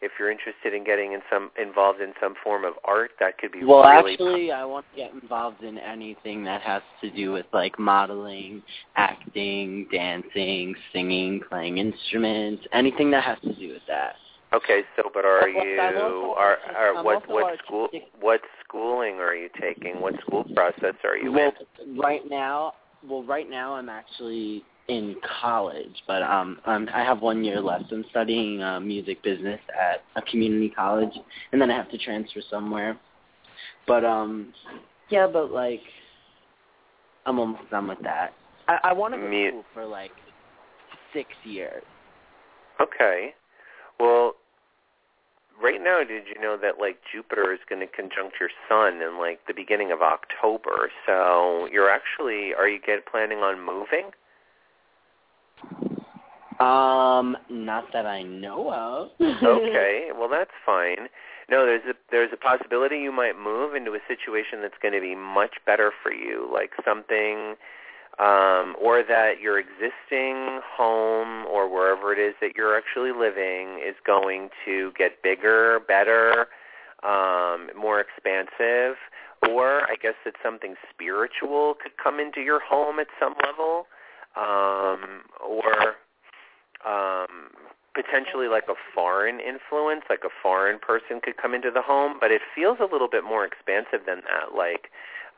if 0.00 0.12
you're 0.18 0.30
interested 0.30 0.74
in 0.74 0.84
getting 0.84 1.12
in 1.12 1.20
some 1.32 1.50
involved 1.60 2.00
in 2.00 2.12
some 2.20 2.34
form 2.42 2.64
of 2.64 2.74
art, 2.84 3.12
that 3.20 3.38
could 3.38 3.52
be 3.52 3.64
Well, 3.64 3.82
really 3.82 4.12
actually, 4.12 4.52
I 4.52 4.64
want 4.64 4.84
to 4.94 4.96
get 4.96 5.12
involved 5.12 5.62
in 5.62 5.78
anything 5.78 6.44
that 6.44 6.60
has 6.62 6.82
to 7.00 7.10
do 7.10 7.32
with 7.32 7.46
like 7.52 7.78
modeling, 7.78 8.62
acting, 8.96 9.86
dancing, 9.90 10.74
singing, 10.92 11.40
playing 11.48 11.78
instruments, 11.78 12.64
anything 12.72 13.10
that 13.12 13.24
has 13.24 13.38
to 13.42 13.54
do 13.54 13.72
with 13.72 13.82
that. 13.88 14.16
Okay, 14.54 14.82
so 14.96 15.10
but 15.12 15.24
are 15.24 15.40
Well, 15.40 15.66
you 15.66 15.80
I'm 15.80 15.96
are, 16.36 16.58
are 16.76 16.96
I'm 16.96 17.04
what 17.04 17.22
also 17.22 17.32
what 17.32 17.58
school 17.64 17.88
what 18.20 18.40
schooling 18.64 19.16
are 19.16 19.34
you 19.34 19.48
taking? 19.60 20.00
What 20.00 20.14
school 20.20 20.44
process 20.54 20.94
are 21.02 21.16
you 21.16 21.32
well, 21.32 21.52
in? 21.84 21.98
right 21.98 22.22
now, 22.30 22.74
well, 23.08 23.24
right 23.24 23.50
now 23.50 23.74
I'm 23.74 23.88
actually 23.88 24.62
in 24.88 25.16
college, 25.40 26.02
but 26.06 26.22
um, 26.22 26.60
um, 26.66 26.88
I 26.92 27.02
have 27.02 27.22
one 27.22 27.42
year 27.42 27.60
left. 27.60 27.90
I'm 27.90 28.04
studying 28.10 28.62
uh, 28.62 28.80
music 28.80 29.22
business 29.22 29.60
at 29.68 30.02
a 30.16 30.22
community 30.30 30.68
college, 30.68 31.12
and 31.52 31.60
then 31.60 31.70
I 31.70 31.76
have 31.76 31.90
to 31.90 31.98
transfer 31.98 32.40
somewhere. 32.50 32.98
But 33.86 34.04
um, 34.04 34.52
yeah, 35.08 35.26
but 35.26 35.50
like, 35.50 35.80
I'm 37.24 37.38
almost 37.38 37.70
done 37.70 37.88
with 37.88 38.00
that. 38.02 38.34
I, 38.68 38.78
I 38.84 38.92
want 38.92 39.14
to 39.14 39.20
go 39.20 39.48
school 39.48 39.64
for 39.72 39.86
like 39.86 40.12
six 41.14 41.30
years. 41.44 41.82
Okay. 42.80 43.34
Well, 43.98 44.34
right 45.62 45.80
now, 45.82 45.98
did 45.98 46.24
you 46.26 46.40
know 46.40 46.58
that 46.60 46.78
like 46.78 46.98
Jupiter 47.12 47.52
is 47.52 47.60
going 47.68 47.80
to 47.80 47.86
conjunct 47.86 48.36
your 48.38 48.50
Sun 48.68 49.00
in 49.00 49.18
like 49.18 49.40
the 49.46 49.54
beginning 49.54 49.92
of 49.92 50.02
October? 50.02 50.90
So 51.06 51.68
you're 51.72 51.90
actually 51.90 52.52
are 52.54 52.68
you 52.68 52.80
get 52.84 53.06
planning 53.06 53.38
on 53.38 53.64
moving? 53.64 54.10
Um, 56.60 57.36
not 57.50 57.92
that 57.92 58.06
I 58.06 58.22
know 58.22 58.72
of. 58.72 59.10
okay, 59.20 60.08
well 60.18 60.28
that's 60.28 60.52
fine. 60.64 61.08
No, 61.50 61.66
there's 61.66 61.82
a 61.88 61.94
there's 62.10 62.30
a 62.32 62.36
possibility 62.36 62.98
you 62.98 63.12
might 63.12 63.38
move 63.38 63.74
into 63.74 63.92
a 63.92 63.98
situation 64.08 64.62
that's 64.62 64.78
going 64.80 64.94
to 64.94 65.00
be 65.00 65.14
much 65.14 65.56
better 65.66 65.92
for 66.02 66.12
you, 66.12 66.48
like 66.52 66.70
something 66.84 67.56
um 68.20 68.76
or 68.80 69.02
that 69.02 69.40
your 69.42 69.58
existing 69.58 70.60
home 70.64 71.44
or 71.46 71.68
wherever 71.68 72.12
it 72.12 72.18
is 72.18 72.32
that 72.40 72.52
you're 72.56 72.76
actually 72.76 73.10
living 73.10 73.80
is 73.84 73.96
going 74.06 74.50
to 74.64 74.92
get 74.96 75.20
bigger, 75.22 75.80
better, 75.88 76.46
um 77.02 77.68
more 77.76 77.98
expansive, 78.00 78.96
or 79.50 79.82
I 79.90 79.96
guess 80.00 80.14
that 80.24 80.34
something 80.42 80.76
spiritual 80.92 81.74
could 81.82 81.96
come 82.02 82.20
into 82.20 82.40
your 82.40 82.60
home 82.60 83.00
at 83.00 83.08
some 83.18 83.34
level. 83.44 83.86
Um 84.36 85.22
or 85.44 85.96
um, 86.86 87.50
potentially 87.94 88.48
like 88.48 88.64
a 88.68 88.74
foreign 88.94 89.40
influence, 89.40 90.02
like 90.10 90.24
a 90.24 90.34
foreign 90.42 90.78
person 90.78 91.20
could 91.22 91.36
come 91.36 91.54
into 91.54 91.70
the 91.70 91.82
home, 91.82 92.18
but 92.20 92.30
it 92.30 92.42
feels 92.54 92.78
a 92.80 92.90
little 92.90 93.08
bit 93.08 93.24
more 93.24 93.44
expansive 93.44 94.00
than 94.06 94.22
that. 94.26 94.56
Like 94.56 94.90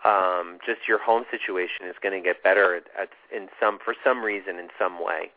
um, 0.05 0.59
just 0.65 0.89
your 0.89 0.99
home 0.99 1.25
situation 1.31 1.87
is 1.89 1.97
going 2.03 2.21
to 2.21 2.25
get 2.27 2.43
better 2.43 2.77
at, 2.77 2.85
at 3.01 3.09
in 3.35 3.49
some 3.61 3.79
for 3.85 3.95
some 4.05 4.23
reason 4.23 4.59
in 4.59 4.69
some 4.79 4.99
way. 5.05 5.31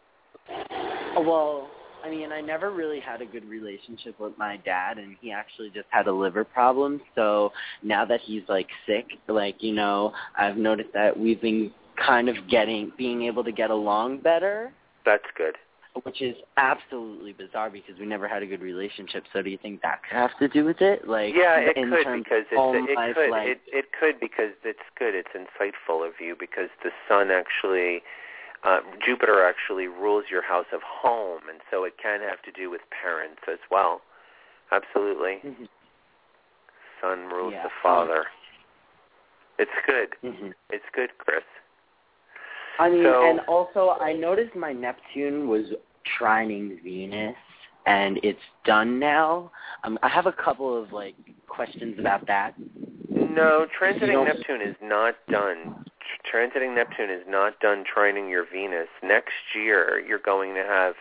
Well, 1.15 1.69
I 2.03 2.09
mean, 2.09 2.31
I 2.31 2.39
never 2.39 2.71
really 2.71 2.99
had 2.99 3.21
a 3.21 3.25
good 3.25 3.45
relationship 3.45 4.19
with 4.19 4.37
my 4.37 4.57
dad, 4.57 4.97
and 4.97 5.17
he 5.19 5.31
actually 5.31 5.69
just 5.69 5.87
had 5.89 6.07
a 6.07 6.11
liver 6.11 6.45
problem. 6.45 7.01
So 7.15 7.51
now 7.83 8.05
that 8.05 8.21
he's 8.21 8.43
like 8.47 8.69
sick, 8.85 9.07
like 9.27 9.61
you 9.61 9.73
know, 9.73 10.13
I've 10.37 10.57
noticed 10.57 10.93
that 10.93 11.19
we've 11.19 11.41
been 11.41 11.71
kind 11.97 12.29
of 12.29 12.35
getting, 12.49 12.93
being 12.97 13.23
able 13.23 13.43
to 13.43 13.51
get 13.51 13.71
along 13.71 14.19
better, 14.19 14.71
That's 15.05 15.25
good. 15.35 15.55
Which 16.03 16.21
is 16.21 16.35
absolutely 16.57 17.33
bizarre 17.33 17.69
because 17.69 17.97
we 17.99 18.05
never 18.05 18.27
had 18.27 18.43
a 18.43 18.45
good 18.45 18.61
relationship. 18.61 19.23
So 19.33 19.41
do 19.41 19.49
you 19.49 19.57
think 19.61 19.81
that 19.81 20.01
could 20.03 20.15
have 20.15 20.37
to 20.39 20.47
do 20.47 20.63
with 20.65 20.81
it? 20.81 21.07
Like, 21.07 21.33
yeah, 21.35 21.57
it 21.57 21.75
could 21.75 22.23
because 22.23 22.45
it's, 22.51 22.89
it 22.89 22.95
life, 22.95 23.15
could 23.15 23.31
like, 23.31 23.47
it 23.47 23.61
it 23.67 23.85
could 23.99 24.19
because 24.19 24.51
it's 24.63 24.79
good. 24.97 25.15
It's 25.15 25.29
insightful 25.35 26.07
of 26.07 26.13
you 26.19 26.35
because 26.39 26.69
the 26.83 26.91
sun 27.07 27.31
actually 27.31 28.01
uh, 28.63 28.79
Jupiter 29.05 29.45
actually 29.45 29.87
rules 29.87 30.25
your 30.29 30.41
house 30.41 30.67
of 30.73 30.81
home, 30.83 31.41
and 31.49 31.59
so 31.71 31.83
it 31.83 31.93
can 32.01 32.19
have 32.21 32.41
to 32.43 32.51
do 32.51 32.69
with 32.69 32.81
parents 32.89 33.41
as 33.51 33.59
well. 33.71 34.01
Absolutely. 34.71 35.39
Mm-hmm. 35.43 35.65
Son 37.01 37.19
rules 37.29 37.53
Yeah. 37.53 37.63
the 37.63 37.69
father. 37.81 38.25
It's 39.57 39.71
good. 39.87 40.15
hmm 40.21 40.51
It's 40.69 40.85
good, 40.93 41.09
Chris. 41.17 41.43
I 42.79 42.89
mean, 42.89 43.03
So- 43.03 43.29
and 43.29 43.41
also 43.41 43.97
I 43.99 44.13
noticed 44.13 44.55
my 44.55 44.71
Neptune 44.71 45.47
was 45.47 45.73
trining 46.17 46.81
Venus, 46.81 47.35
and 47.85 48.19
it's 48.23 48.41
done 48.63 48.99
now. 48.99 49.51
Um, 49.83 49.99
I 50.01 50.07
have 50.07 50.25
a 50.25 50.31
couple 50.31 50.75
of 50.75 50.91
like 50.93 51.15
questions 51.47 51.99
about 51.99 52.25
that. 52.27 52.55
No, 53.09 53.67
transiting 53.77 54.23
Neptune 54.25 54.61
is 54.61 54.75
not 54.81 55.15
done. 55.27 55.85
Transiting 56.31 56.73
Neptune 56.73 57.09
is 57.09 57.23
not 57.27 57.59
done 57.59 57.83
trining 57.83 58.29
your 58.29 58.43
Venus. 58.45 58.87
Next 59.03 59.33
year, 59.53 59.99
you're 59.99 60.19
going 60.19 60.55
to 60.55 60.63
have 60.63 60.95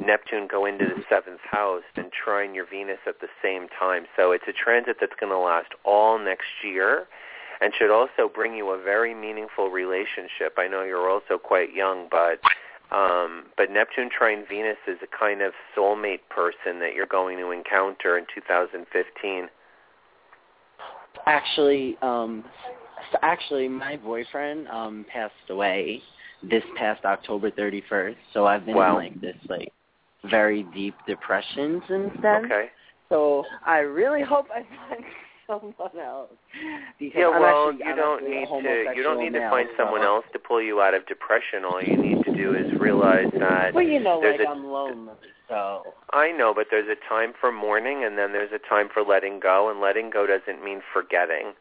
Neptune 0.00 0.46
go 0.46 0.64
into 0.66 0.86
the 0.86 1.02
seventh 1.08 1.40
house 1.42 1.82
and 1.96 2.10
trine 2.12 2.54
your 2.54 2.64
Venus 2.66 2.98
at 3.06 3.20
the 3.20 3.28
same 3.42 3.68
time. 3.68 4.06
So 4.16 4.32
it's 4.32 4.44
a 4.48 4.52
transit 4.52 4.96
that's 5.00 5.14
going 5.18 5.32
to 5.32 5.38
last 5.38 5.72
all 5.84 6.18
next 6.18 6.62
year 6.62 7.06
and 7.64 7.72
should 7.78 7.90
also 7.90 8.30
bring 8.32 8.54
you 8.54 8.70
a 8.72 8.82
very 8.82 9.14
meaningful 9.14 9.70
relationship. 9.70 10.54
I 10.58 10.68
know 10.68 10.82
you're 10.82 11.08
also 11.08 11.38
quite 11.38 11.72
young, 11.72 12.08
but 12.10 12.38
um, 12.94 13.44
but 13.56 13.70
Neptune 13.70 14.10
trine 14.16 14.44
Venus 14.46 14.76
is 14.86 14.98
a 15.02 15.18
kind 15.18 15.40
of 15.40 15.54
soulmate 15.74 16.20
person 16.28 16.78
that 16.80 16.94
you're 16.94 17.06
going 17.06 17.38
to 17.38 17.52
encounter 17.52 18.18
in 18.18 18.26
2015. 18.34 19.48
Actually, 21.26 21.96
um, 22.02 22.44
actually, 23.22 23.66
my 23.66 23.96
boyfriend 23.96 24.68
um 24.68 25.06
passed 25.10 25.32
away 25.48 26.02
this 26.42 26.64
past 26.76 27.02
October 27.06 27.50
31st, 27.50 28.16
so 28.34 28.46
I've 28.46 28.66
been 28.66 28.76
Wow. 28.76 28.98
in 28.98 29.04
like 29.04 29.20
this 29.22 29.36
like 29.48 29.72
very 30.30 30.64
deep 30.74 30.94
depression 31.06 31.82
since 31.88 32.10
then. 32.20 32.44
Okay. 32.44 32.66
So 33.08 33.44
I 33.64 33.78
really 33.78 34.22
hope 34.22 34.48
I 34.50 34.64
find 34.88 35.04
someone 35.46 35.98
else. 35.98 36.30
Because 36.98 37.18
Yeah, 37.18 37.28
well, 37.28 37.70
actually, 37.70 37.86
you 37.86 37.96
don't 37.96 38.22
need 38.28 38.46
to. 38.46 38.92
You 38.96 39.02
don't 39.02 39.18
need 39.18 39.32
to 39.34 39.50
find 39.50 39.68
someone 39.76 40.02
else 40.02 40.24
to 40.32 40.38
pull 40.38 40.62
you 40.62 40.80
out 40.80 40.94
of 40.94 41.06
depression. 41.06 41.64
All 41.64 41.82
you 41.82 41.96
need 41.96 42.24
to 42.24 42.34
do 42.34 42.54
is 42.54 42.78
realize 42.80 43.30
that. 43.38 43.74
Well, 43.74 43.84
you 43.84 44.00
know, 44.00 44.18
like 44.18 44.40
a- 44.40 44.48
I'm 44.48 44.64
lonely, 44.64 45.12
so 45.48 45.94
I 46.12 46.30
know, 46.32 46.54
but 46.54 46.68
there's 46.70 46.88
a 46.88 47.08
time 47.08 47.32
for 47.40 47.52
mourning, 47.52 48.04
and 48.04 48.16
then 48.16 48.32
there's 48.32 48.52
a 48.52 48.68
time 48.68 48.88
for 48.92 49.02
letting 49.02 49.40
go, 49.40 49.70
and 49.70 49.80
letting 49.80 50.10
go 50.10 50.26
doesn't 50.26 50.64
mean 50.64 50.80
forgetting. 50.92 51.52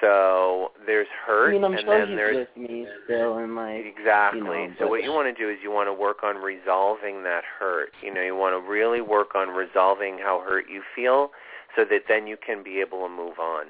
So 0.00 0.72
there's 0.84 1.06
hurt, 1.24 1.50
I 1.50 1.52
mean, 1.52 1.64
I'm 1.64 1.74
and 1.74 1.82
sure 1.84 2.06
then 2.06 2.16
there's 2.16 2.36
with 2.36 2.56
me 2.56 2.88
still, 3.04 3.38
and 3.38 3.54
like 3.54 3.84
Exactly. 3.86 4.40
you 4.40 4.44
know, 4.46 4.74
so 4.80 4.86
what 4.88 5.04
you 5.04 5.12
want 5.12 5.34
to 5.34 5.40
do 5.40 5.48
is 5.48 5.58
you 5.62 5.70
want 5.70 5.88
to 5.88 5.92
work 5.92 6.24
on 6.24 6.36
resolving 6.36 7.22
that 7.22 7.44
hurt. 7.44 7.90
You 8.02 8.12
know, 8.12 8.20
you 8.20 8.34
want 8.34 8.52
to 8.60 8.68
really 8.68 9.00
work 9.00 9.36
on 9.36 9.50
resolving 9.50 10.18
how 10.18 10.42
hurt 10.44 10.64
you 10.68 10.82
feel 10.96 11.30
so 11.76 11.84
that 11.90 12.02
then 12.08 12.26
you 12.26 12.36
can 12.36 12.62
be 12.62 12.80
able 12.80 13.02
to 13.02 13.08
move 13.08 13.38
on. 13.38 13.66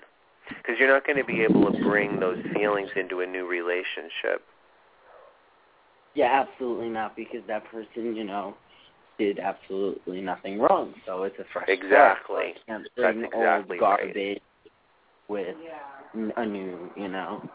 Because 0.49 0.75
you're 0.79 0.93
not 0.93 1.07
going 1.07 1.19
to 1.19 1.25
be 1.25 1.43
able 1.43 1.73
to 1.73 1.79
bring 1.83 2.19
those 2.21 2.39
feelings 2.55 2.91
into 2.97 3.21
a 3.21 3.27
new 3.27 3.47
relationship. 3.47 4.43
yeah, 6.15 6.45
absolutely 6.47 6.89
not, 6.89 7.17
because 7.17 7.41
that 7.49 7.65
person, 7.71 8.15
you 8.17 8.25
know, 8.25 8.55
did 9.19 9.39
absolutely 9.39 10.21
nothing 10.21 10.59
wrong. 10.59 10.95
So 11.07 11.23
it's 11.23 11.39
a 11.39 11.45
fresh 11.53 11.67
start. 11.67 11.79
Exactly. 11.79 12.37
I 12.37 12.53
can't 12.67 12.83
That's 12.97 13.15
bring 13.15 13.25
exactly 13.25 13.41
old 13.41 13.71
right. 13.71 13.81
garbage 13.81 14.41
with 15.29 15.57
n- 16.15 16.33
a 16.37 16.45
new, 16.45 16.91
you 16.97 17.09
know. 17.09 17.49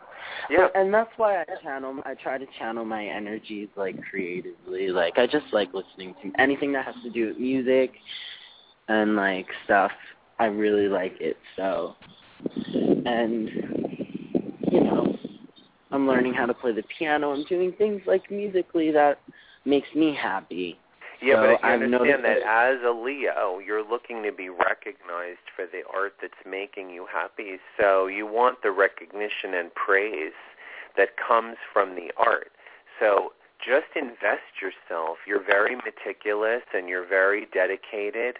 Yeah. 0.49 0.67
But- 0.73 0.79
and 0.79 0.93
that's 0.93 1.11
why 1.17 1.41
I 1.41 1.45
channel. 1.61 1.97
I 2.05 2.13
try 2.15 2.37
to 2.37 2.45
channel 2.57 2.85
my 2.85 3.05
energies 3.05 3.67
like 3.75 3.95
creatively. 4.09 4.89
Like 4.89 5.17
I 5.17 5.27
just 5.27 5.45
like 5.51 5.73
listening 5.73 6.15
to 6.23 6.31
anything 6.41 6.71
that 6.73 6.85
has 6.85 6.95
to 7.03 7.09
do 7.09 7.27
with 7.27 7.37
music 7.37 7.91
and 8.87 9.15
like 9.15 9.47
stuff. 9.65 9.91
I 10.39 10.45
really 10.45 10.87
like 10.87 11.15
it. 11.19 11.37
So, 11.55 11.95
and 13.05 13.49
you 14.71 14.81
know, 14.83 15.15
I'm 15.91 16.07
learning 16.07 16.33
how 16.33 16.45
to 16.45 16.53
play 16.53 16.73
the 16.73 16.83
piano. 16.97 17.31
I'm 17.31 17.43
doing 17.45 17.73
things 17.77 18.01
like 18.05 18.29
musically 18.29 18.91
that 18.91 19.19
makes 19.65 19.87
me 19.95 20.15
happy. 20.15 20.77
Yeah, 21.21 21.35
So 21.35 21.41
but 21.41 21.49
you 21.49 21.57
I've 21.63 21.81
understand 21.81 22.23
that 22.25 22.37
as 22.45 22.77
a 22.85 22.91
Leo, 22.91 23.59
you're 23.65 23.87
looking 23.87 24.21
to 24.23 24.31
be 24.31 24.49
recognized 24.49 25.45
for 25.55 25.65
the 25.65 25.81
art 25.91 26.13
that's 26.21 26.33
making 26.45 26.91
you 26.91 27.07
happy. 27.11 27.57
So 27.79 28.05
you 28.07 28.27
want 28.27 28.61
the 28.61 28.71
recognition 28.71 29.55
and 29.55 29.73
praise 29.73 30.37
that 30.95 31.09
comes 31.17 31.57
from 31.73 31.95
the 31.95 32.11
art. 32.17 32.51
So 32.99 33.33
just 33.65 33.87
invest 33.95 34.61
yourself. 34.61 35.17
You're 35.25 35.43
very 35.43 35.75
meticulous 35.75 36.61
and 36.73 36.87
you're 36.87 37.07
very 37.07 37.47
dedicated. 37.53 38.37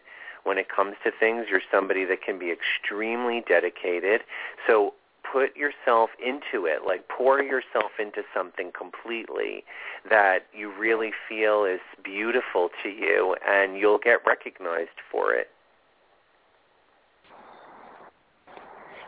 When 0.48 0.58
it 0.58 0.68
comes 0.74 0.96
to 1.04 1.12
things, 1.12 1.48
you're 1.50 1.62
somebody 1.70 2.06
that 2.06 2.22
can 2.22 2.40
be 2.40 2.52
extremely 2.52 3.44
dedicated. 3.46 4.22
So 4.66 4.94
put 5.30 5.58
yourself 5.58 6.12
into 6.26 6.66
it, 6.66 6.86
like 6.86 7.10
pour 7.10 7.42
yourself 7.42 7.92
into 8.00 8.24
something 8.34 8.72
completely 8.72 9.66
that 10.10 10.46
you 10.54 10.72
really 10.72 11.12
feel 11.28 11.66
is 11.66 11.82
beautiful 12.02 12.70
to 12.82 12.90
you 12.90 13.36
and 13.46 13.78
you'll 13.78 14.00
get 14.00 14.20
recognized 14.26 15.02
for 15.12 15.34
it. 15.34 15.50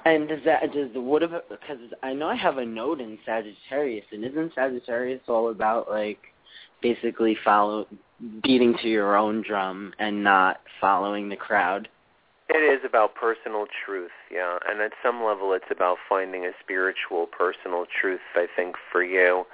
And 0.05 0.27
does 0.27 0.39
that 0.43 0.73
does 0.73 0.91
the 0.93 1.01
what 1.01 1.23
about 1.23 1.49
because 1.49 1.79
I 2.03 2.13
know 2.13 2.27
I 2.27 2.35
have 2.35 2.57
a 2.57 2.65
Node 2.65 2.99
in 2.99 3.17
Sagittarius, 3.25 4.05
and 4.11 4.23
isn't 4.25 4.53
Sagittarius 4.55 5.21
all 5.27 5.51
about 5.51 5.89
like 5.89 6.19
basically 6.81 7.37
follow 7.43 7.87
beating 8.43 8.75
to 8.81 8.89
your 8.89 9.15
own 9.15 9.43
drum 9.45 9.93
and 9.99 10.23
not 10.23 10.61
following 10.79 11.29
the 11.29 11.35
crowd? 11.35 11.87
It 12.49 12.57
is 12.57 12.83
about 12.83 13.13
personal 13.13 13.67
truth, 13.85 14.11
yeah. 14.31 14.57
And 14.67 14.81
at 14.81 14.91
some 15.03 15.23
level 15.23 15.53
it's 15.53 15.69
about 15.69 15.97
finding 16.07 16.45
a 16.45 16.51
spiritual 16.59 17.27
personal 17.27 17.85
truth, 18.01 18.21
I 18.35 18.47
think, 18.55 18.75
for 18.91 19.03
you. 19.03 19.45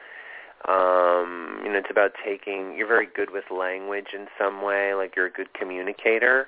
Um, 0.67 1.61
you 1.63 1.71
know, 1.71 1.77
it's 1.77 1.91
about 1.91 2.11
taking 2.25 2.75
you're 2.77 2.87
very 2.87 3.07
good 3.13 3.31
with 3.31 3.43
language 3.51 4.07
in 4.13 4.27
some 4.39 4.63
way, 4.63 4.93
like 4.93 5.15
you're 5.15 5.27
a 5.27 5.31
good 5.31 5.53
communicator. 5.53 6.47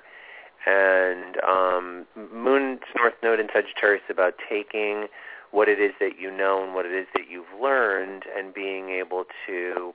And 0.66 1.36
um 1.46 2.06
Moon's 2.16 2.80
North 2.96 3.14
Node 3.22 3.40
in 3.40 3.48
Sagittarius 3.52 4.02
is 4.08 4.10
about 4.12 4.34
taking 4.48 5.06
what 5.50 5.68
it 5.68 5.80
is 5.80 5.92
that 6.00 6.18
you 6.18 6.30
know 6.30 6.64
and 6.64 6.74
what 6.74 6.86
it 6.86 6.92
is 6.92 7.06
that 7.14 7.30
you've 7.30 7.60
learned 7.60 8.24
and 8.36 8.52
being 8.52 8.90
able 8.90 9.24
to 9.46 9.94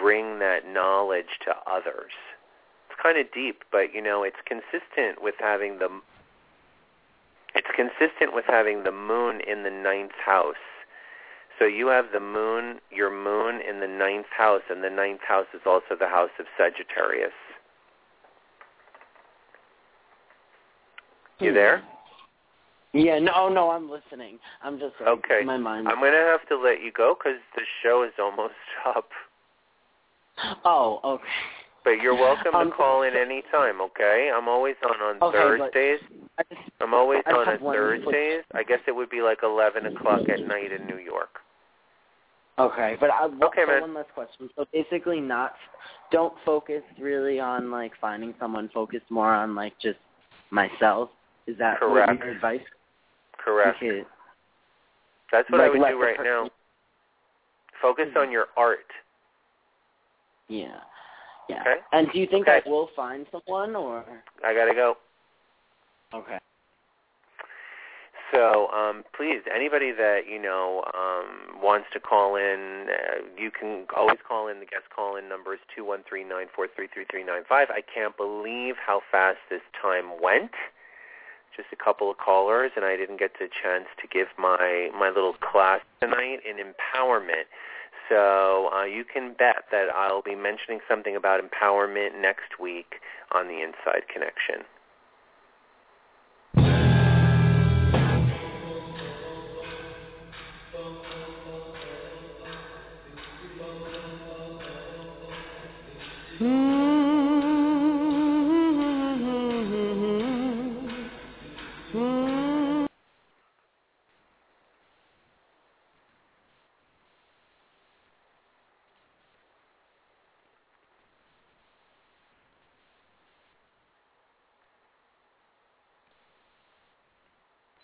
bring 0.00 0.38
that 0.38 0.66
knowledge 0.66 1.38
to 1.44 1.54
others. 1.70 2.12
It's 2.88 3.00
kind 3.02 3.18
of 3.18 3.32
deep, 3.32 3.62
but 3.70 3.94
you 3.94 4.02
know, 4.02 4.22
it's 4.22 4.36
consistent 4.46 5.22
with 5.22 5.34
having 5.38 5.78
the 5.78 5.88
it's 7.54 7.68
consistent 7.76 8.34
with 8.34 8.44
having 8.46 8.82
the 8.84 8.92
moon 8.92 9.40
in 9.46 9.62
the 9.62 9.70
ninth 9.70 10.16
house. 10.24 10.54
So 11.58 11.66
you 11.66 11.88
have 11.88 12.06
the 12.12 12.20
moon, 12.20 12.78
your 12.90 13.10
moon 13.10 13.60
in 13.60 13.80
the 13.80 13.86
ninth 13.86 14.26
house, 14.36 14.62
and 14.70 14.82
the 14.82 14.90
ninth 14.90 15.20
house 15.26 15.46
is 15.54 15.60
also 15.66 15.94
the 15.98 16.08
house 16.08 16.30
of 16.38 16.46
Sagittarius. 16.56 17.32
You 21.40 21.50
Hmm. 21.50 21.54
there? 21.54 21.82
Yeah, 22.94 23.18
no, 23.18 23.48
no, 23.48 23.70
I'm 23.70 23.88
listening. 23.88 24.38
I'm 24.62 24.78
just 24.78 24.94
like, 25.00 25.08
Okay. 25.08 25.42
My 25.44 25.56
mind. 25.56 25.88
I'm 25.88 25.98
going 25.98 26.12
to 26.12 26.18
have 26.18 26.46
to 26.48 26.56
let 26.56 26.82
you 26.82 26.92
go 26.92 27.14
because 27.14 27.40
the 27.54 27.62
show 27.82 28.02
is 28.02 28.12
almost 28.18 28.54
up. 28.86 29.10
Oh, 30.64 31.00
okay. 31.04 31.24
But 31.84 32.00
you're 32.00 32.14
welcome 32.14 32.54
Um, 32.54 32.70
to 32.70 32.76
call 32.76 33.02
in 33.02 33.16
any 33.16 33.42
time, 33.50 33.80
okay? 33.80 34.30
I'm 34.34 34.48
always 34.48 34.76
on 34.88 35.00
on 35.02 35.16
Okay, 35.22 35.36
Thursdays. 35.36 36.00
Just, 36.48 36.60
I'm 36.80 36.94
always 36.94 37.22
on 37.26 37.34
on 37.48 37.58
Thursdays. 37.58 38.44
I 38.54 38.62
guess 38.62 38.78
it 38.86 38.92
would 38.92 39.10
be 39.10 39.20
like 39.20 39.42
11 39.42 39.86
o'clock 39.86 40.20
at 40.28 40.40
night 40.46 40.70
in 40.72 40.86
New 40.86 40.98
York. 40.98 41.40
okay, 42.58 42.96
but 43.00 43.10
I 43.10 43.24
Okay, 43.24 43.62
so 43.62 43.66
man. 43.66 43.80
one 43.80 43.94
last 43.94 44.12
question. 44.14 44.48
So 44.54 44.64
basically, 44.72 45.20
not 45.20 45.54
don't 46.12 46.34
focus 46.44 46.82
really 47.00 47.40
on 47.40 47.70
like 47.70 47.92
finding 48.00 48.34
someone. 48.38 48.68
Focus 48.72 49.00
more 49.10 49.32
on 49.34 49.54
like 49.56 49.72
just 49.80 49.98
myself. 50.50 51.10
Is 51.48 51.58
that 51.58 51.80
Correct. 51.80 52.12
your 52.22 52.30
advice? 52.30 52.60
Correct. 53.38 53.76
Okay. 53.82 54.04
That's 55.32 55.50
what 55.50 55.60
I 55.60 55.68
would 55.68 55.78
do 55.78 56.00
right 56.00 56.16
person- 56.16 56.24
now. 56.24 56.50
Focus 57.80 58.08
Mhm. 58.14 58.20
on 58.22 58.30
your 58.30 58.46
art. 58.56 58.86
Yeah. 60.52 60.80
Yeah. 61.48 61.60
Okay. 61.62 61.80
And 61.92 62.08
do 62.12 62.18
you 62.18 62.26
think 62.26 62.46
Okay. 62.46 62.60
I 62.64 62.68
will 62.68 62.90
find 62.94 63.26
someone 63.32 63.74
or 63.74 64.04
I 64.44 64.52
got 64.54 64.66
to 64.66 64.74
go. 64.74 64.96
okay. 66.14 66.38
So 68.32 68.68
um, 68.68 69.04
please, 69.14 69.42
anybody 69.54 69.92
that 69.92 70.20
you 70.26 70.40
know 70.40 70.82
um, 70.94 71.60
wants 71.62 71.88
to 71.92 72.00
call 72.00 72.36
in, 72.36 72.86
uh, 72.88 73.28
you 73.36 73.50
can 73.50 73.84
always 73.94 74.18
call 74.26 74.48
in. 74.48 74.58
The 74.60 74.64
guest 74.66 74.84
call-in 74.94 75.28
number 75.28 75.52
is 75.52 75.60
two 75.74 75.84
one 75.84 76.00
three 76.08 76.24
nine 76.24 76.46
four 76.54 76.66
three 76.74 76.88
three 76.92 77.04
three 77.10 77.24
nine 77.24 77.42
five. 77.46 77.68
I 77.70 77.82
can't 77.82 78.16
believe 78.16 78.76
how 78.80 79.02
fast 79.10 79.38
this 79.50 79.60
time 79.80 80.20
went. 80.22 80.52
Just 81.54 81.68
a 81.72 81.76
couple 81.76 82.10
of 82.10 82.16
callers, 82.16 82.72
and 82.76 82.86
I 82.86 82.96
didn't 82.96 83.18
get 83.18 83.32
the 83.38 83.48
chance 83.62 83.84
to 84.00 84.08
give 84.08 84.28
my 84.38 84.88
my 84.98 85.08
little 85.08 85.34
class 85.34 85.80
tonight 86.00 86.40
in 86.48 86.56
empowerment. 86.56 87.44
So 88.12 88.68
uh, 88.76 88.84
you 88.84 89.04
can 89.04 89.32
bet 89.38 89.64
that 89.72 89.88
I'll 89.96 90.20
be 90.20 90.34
mentioning 90.34 90.80
something 90.86 91.16
about 91.16 91.40
empowerment 91.40 92.20
next 92.20 92.60
week 92.60 93.00
on 93.34 93.48
the 93.48 93.62
Inside 93.62 94.04
Connection. 94.12 94.66